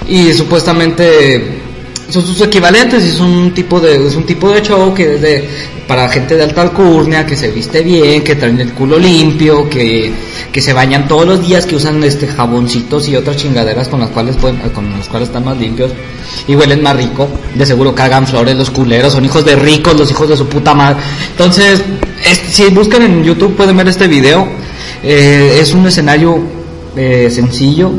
Y 0.09 0.33
supuestamente 0.33 1.61
son 2.09 2.27
sus 2.27 2.41
equivalentes 2.41 3.05
y 3.05 3.09
es 3.09 3.21
un 3.21 3.53
tipo 3.53 3.81
de 3.81 4.07
es 4.07 4.17
un 4.17 4.25
tipo 4.25 4.51
de 4.51 4.63
show 4.63 4.95
que 4.95 5.15
es 5.15 5.21
de 5.21 5.49
para 5.89 6.09
gente 6.11 6.37
de 6.37 6.43
alta 6.45 6.61
alcurnia 6.63 7.25
que 7.27 7.35
se 7.35 7.51
viste 7.51 7.81
bien 7.83 8.23
que 8.23 8.37
traen 8.37 8.61
el 8.61 8.73
culo 8.75 8.99
limpio 8.99 9.69
que, 9.71 10.13
que 10.53 10.61
se 10.61 10.75
bañan 10.75 11.09
todos 11.09 11.27
los 11.27 11.41
días 11.41 11.65
que 11.65 11.77
usan 11.77 12.05
este 12.05 12.27
jaboncitos 12.29 13.09
y 13.09 13.17
otras 13.17 13.37
chingaderas 13.39 13.89
con 13.89 14.01
las 14.01 14.11
cuales 14.11 14.37
pueden 14.37 14.59
con 14.75 14.91
las 14.91 15.09
cuales 15.09 15.29
están 15.29 15.47
más 15.47 15.57
limpios 15.57 15.91
y 16.47 16.55
huelen 16.55 16.83
más 16.83 16.95
rico. 16.95 17.27
De 17.55 17.65
seguro 17.65 17.95
cagan 17.95 18.27
flores 18.27 18.55
los 18.57 18.71
culeros 18.71 19.15
son 19.15 19.25
hijos 19.25 19.45
de 19.47 19.57
ricos 19.57 19.99
los 19.99 20.11
hijos 20.11 20.29
de 20.29 20.37
su 20.37 20.47
puta 20.47 20.75
madre. 20.75 20.99
Entonces 21.31 21.81
es- 22.31 22.55
si 22.55 22.67
buscan 22.69 23.03
en 23.03 23.25
YouTube 23.25 23.57
pueden 23.57 23.77
ver 23.77 23.89
este 23.89 24.07
video. 24.07 24.47
Eh, 25.03 25.59
es 25.61 25.73
un 25.73 25.87
escenario 25.87 26.39
eh, 26.97 27.31
sencillo 27.31 27.93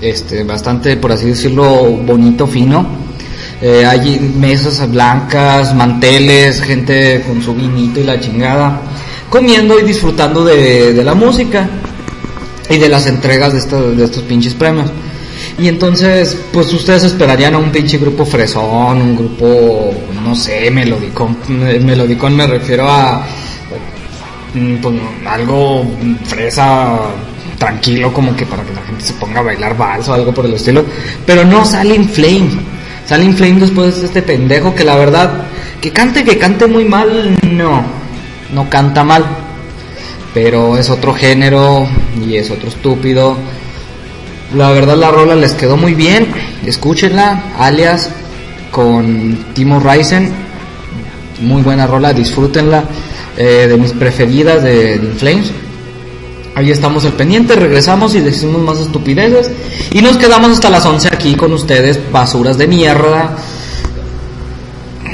este 0.00 0.44
bastante 0.44 0.96
por 0.96 1.10
así 1.12 1.26
decirlo 1.26 1.64
bonito 2.06 2.46
fino 2.46 2.86
eh, 3.64 3.86
hay 3.86 4.18
mesas 4.18 4.90
blancas, 4.90 5.72
manteles, 5.72 6.60
gente 6.60 7.22
con 7.24 7.40
su 7.40 7.54
vinito 7.54 8.00
y 8.00 8.02
la 8.02 8.18
chingada, 8.18 8.80
comiendo 9.30 9.78
y 9.78 9.84
disfrutando 9.84 10.44
de, 10.44 11.00
la 11.04 11.14
música 11.14 11.70
y 12.68 12.76
de 12.76 12.88
las 12.88 13.06
entregas 13.06 13.52
de 13.52 14.04
estos, 14.04 14.22
pinches 14.24 14.54
premios. 14.54 14.90
Y 15.60 15.68
entonces, 15.68 16.36
pues 16.52 16.72
ustedes 16.72 17.04
esperarían 17.04 17.54
a 17.54 17.58
un 17.58 17.70
pinche 17.70 17.98
grupo 17.98 18.26
fresón, 18.26 19.00
un 19.00 19.16
grupo, 19.16 19.94
no 20.24 20.34
sé, 20.34 20.68
melodicón. 20.68 21.36
Melodicón 21.46 22.34
me 22.34 22.48
refiero 22.48 22.90
a 22.90 23.24
mm, 24.54 24.74
pues, 24.78 24.94
algo 25.24 25.86
fresa, 26.24 26.98
tranquilo, 27.58 28.12
como 28.12 28.34
que 28.34 28.44
para 28.44 28.64
que 28.64 28.74
la 28.74 28.82
gente 28.82 29.04
se 29.04 29.12
ponga 29.12 29.38
a 29.38 29.44
bailar 29.44 29.76
vals 29.76 30.08
o 30.08 30.14
algo 30.14 30.34
por 30.34 30.46
el 30.46 30.54
estilo. 30.54 30.84
Pero 31.24 31.44
no 31.44 31.64
sale 31.64 31.94
In 31.94 32.08
Flame. 32.08 32.81
Sale 33.06 33.24
In 33.24 33.36
Flame 33.36 33.60
después 33.60 34.00
de 34.00 34.06
este 34.06 34.22
pendejo 34.22 34.74
que 34.74 34.84
la 34.84 34.96
verdad, 34.96 35.44
que 35.80 35.90
cante, 35.90 36.24
que 36.24 36.38
cante 36.38 36.66
muy 36.66 36.84
mal, 36.84 37.36
no, 37.50 37.82
no 38.52 38.70
canta 38.70 39.04
mal. 39.04 39.24
Pero 40.34 40.78
es 40.78 40.88
otro 40.88 41.12
género 41.14 41.86
y 42.24 42.36
es 42.36 42.50
otro 42.50 42.68
estúpido. 42.68 43.36
La 44.56 44.70
verdad 44.70 44.96
la 44.96 45.10
rola 45.10 45.34
les 45.34 45.52
quedó 45.52 45.76
muy 45.76 45.94
bien. 45.94 46.28
Escúchenla, 46.64 47.52
alias 47.58 48.10
con 48.70 49.46
Timo 49.52 49.80
Ryzen. 49.80 50.30
Muy 51.40 51.62
buena 51.62 51.86
rola, 51.86 52.12
disfrútenla. 52.12 52.84
eh, 53.36 53.66
de 53.68 53.76
mis 53.76 53.92
preferidas 53.92 54.62
de, 54.62 54.98
de 54.98 55.06
In 55.06 55.16
Flames. 55.16 55.50
Ahí 56.54 56.70
estamos 56.70 57.04
al 57.04 57.14
pendiente, 57.14 57.56
regresamos 57.56 58.14
y 58.14 58.20
decimos 58.20 58.60
más 58.60 58.78
estupideces. 58.78 59.50
Y 59.90 60.02
nos 60.02 60.18
quedamos 60.18 60.52
hasta 60.52 60.68
las 60.68 60.84
11 60.84 61.08
aquí 61.08 61.34
con 61.34 61.52
ustedes, 61.52 61.98
basuras 62.12 62.58
de 62.58 62.66
mierda. 62.66 63.36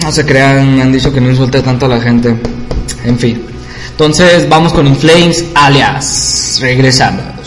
No 0.02 0.12
se 0.12 0.26
crean, 0.26 0.80
han 0.80 0.92
dicho 0.92 1.12
que 1.12 1.20
no 1.20 1.30
insulte 1.30 1.62
tanto 1.62 1.86
a 1.86 1.88
la 1.88 2.00
gente. 2.00 2.34
En 3.04 3.18
fin. 3.18 3.42
Entonces 3.90 4.48
vamos 4.48 4.72
con 4.72 4.86
In 4.86 4.96
Flames, 4.96 5.44
alias. 5.54 6.58
Regresamos. 6.60 7.37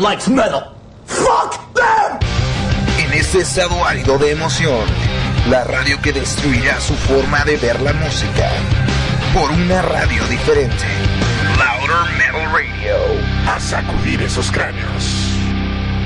Likes 0.00 0.30
metal. 0.30 0.72
Fuck 1.04 1.74
them! 1.74 2.18
En 2.96 3.12
este 3.12 3.40
estado 3.40 3.84
árido 3.84 4.16
de 4.16 4.30
emoción, 4.30 4.86
la 5.50 5.62
radio 5.64 6.00
que 6.00 6.10
destruirá 6.10 6.80
su 6.80 6.94
forma 6.94 7.44
de 7.44 7.58
ver 7.58 7.82
la 7.82 7.92
música 7.92 8.48
por 9.34 9.50
una 9.50 9.82
radio 9.82 10.26
diferente. 10.28 10.86
Louder 11.58 12.16
Metal 12.16 12.50
Radio. 12.50 12.96
A 13.46 13.60
sacudir 13.60 14.22
esos 14.22 14.50
cráneos. 14.50 15.36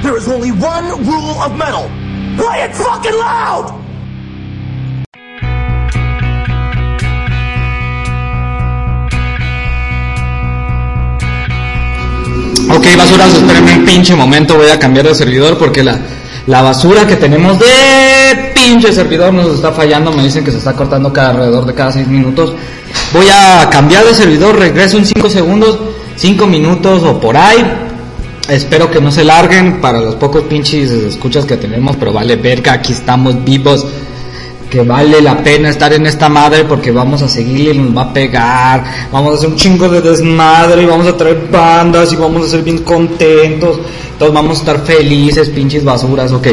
There 0.03 0.19
is 0.19 0.27
only 0.27 0.51
one 0.51 0.89
rule 1.05 1.41
of 1.41 1.53
metal. 1.57 1.89
Play 2.37 2.65
it 2.65 2.75
fucking 2.75 3.15
loud! 3.15 3.84
Ok, 12.77 12.87
basuras, 12.99 13.33
espérenme 13.33 13.75
un 13.79 13.85
pinche 13.85 14.17
momento, 14.17 14.57
voy 14.57 14.69
a 14.69 14.79
cambiar 14.79 15.07
de 15.07 15.15
servidor 15.15 15.57
porque 15.57 15.85
la, 15.85 15.97
la 16.49 16.61
basura 16.61 17.07
que 17.07 17.15
tenemos 17.15 17.57
de 17.61 18.53
pinche 18.53 18.93
servidor 18.93 19.33
nos 19.33 19.55
está 19.55 19.71
fallando, 19.71 20.11
me 20.11 20.25
dicen 20.25 20.45
que 20.45 20.51
se 20.51 20.59
está 20.59 20.73
cortando 20.73 21.13
cada 21.13 21.31
alrededor 21.31 21.67
de 21.67 21.75
cada 21.75 21.93
6 21.93 22.09
minutos. 22.09 22.53
Voy 23.13 23.27
a 23.33 23.69
cambiar 23.71 24.05
de 24.05 24.13
servidor, 24.13 24.59
regreso 24.59 24.99
en 24.99 25.07
5 25.07 25.31
segundos, 25.31 25.79
5 26.17 26.47
minutos 26.49 27.05
o 27.05 27.21
por 27.21 27.37
ahí. 27.37 27.65
Espero 28.49 28.91
que 28.91 29.01
no 29.01 29.13
se 29.13 29.23
larguen 29.23 29.81
para 29.81 30.01
los 30.01 30.17
pocos 30.17 30.43
pinches 30.43 30.91
escuchas 30.91 31.45
que 31.45 31.57
tenemos, 31.57 31.95
pero 31.97 32.13
vale 32.13 32.35
verga, 32.35 32.73
aquí 32.73 32.93
estamos 32.93 33.45
vivos. 33.45 33.87
Que 34.75 34.83
vale 34.83 35.21
la 35.21 35.41
pena 35.41 35.69
estar 35.69 35.93
en 35.93 36.05
esta 36.05 36.29
madre 36.29 36.65
porque 36.65 36.91
vamos 36.91 37.23
a 37.23 37.29
seguirle 37.29 37.75
y 37.75 37.79
nos 37.79 37.97
va 37.97 38.11
a 38.11 38.13
pegar. 38.13 38.85
Vamos 39.13 39.31
a 39.31 39.37
hacer 39.37 39.51
un 39.51 39.55
chingo 39.55 39.89
de 39.89 40.01
desmadre 40.01 40.83
y 40.83 40.85
vamos 40.85 41.07
a 41.07 41.17
traer 41.17 41.47
bandas 41.49 42.13
y 42.13 42.17
vamos 42.17 42.49
a 42.49 42.51
ser 42.51 42.63
bien 42.63 42.79
contentos. 42.79 43.79
Todos 44.19 44.35
vamos 44.35 44.59
a 44.59 44.61
estar 44.63 44.85
felices, 44.85 45.49
pinches 45.51 45.85
basuras, 45.85 46.33
ok. 46.33 46.49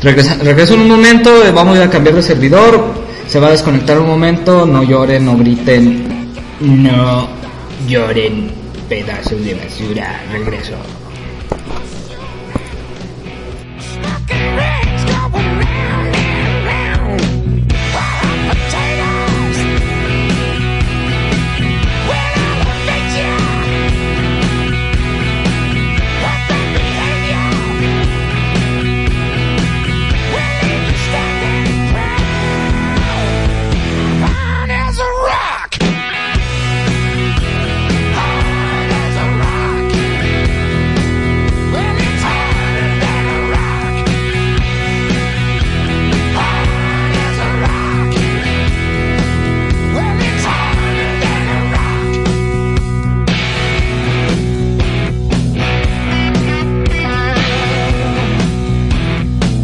Regresa, 0.00 0.36
regreso 0.36 0.72
en 0.72 0.80
un 0.80 0.88
momento, 0.88 1.44
eh, 1.44 1.52
vamos 1.52 1.76
a 1.78 1.84
a 1.84 1.90
cambiar 1.90 2.14
de 2.14 2.22
servidor. 2.22 2.82
Se 3.26 3.38
va 3.38 3.48
a 3.48 3.50
desconectar 3.50 3.98
un 3.98 4.06
momento, 4.06 4.64
no 4.64 4.82
lloren, 4.82 5.26
no 5.26 5.36
griten. 5.36 6.32
No 6.60 7.28
lloren, 7.86 8.50
pedazos 8.88 9.44
de 9.44 9.54
basura. 9.56 10.22
Regreso. 10.32 10.76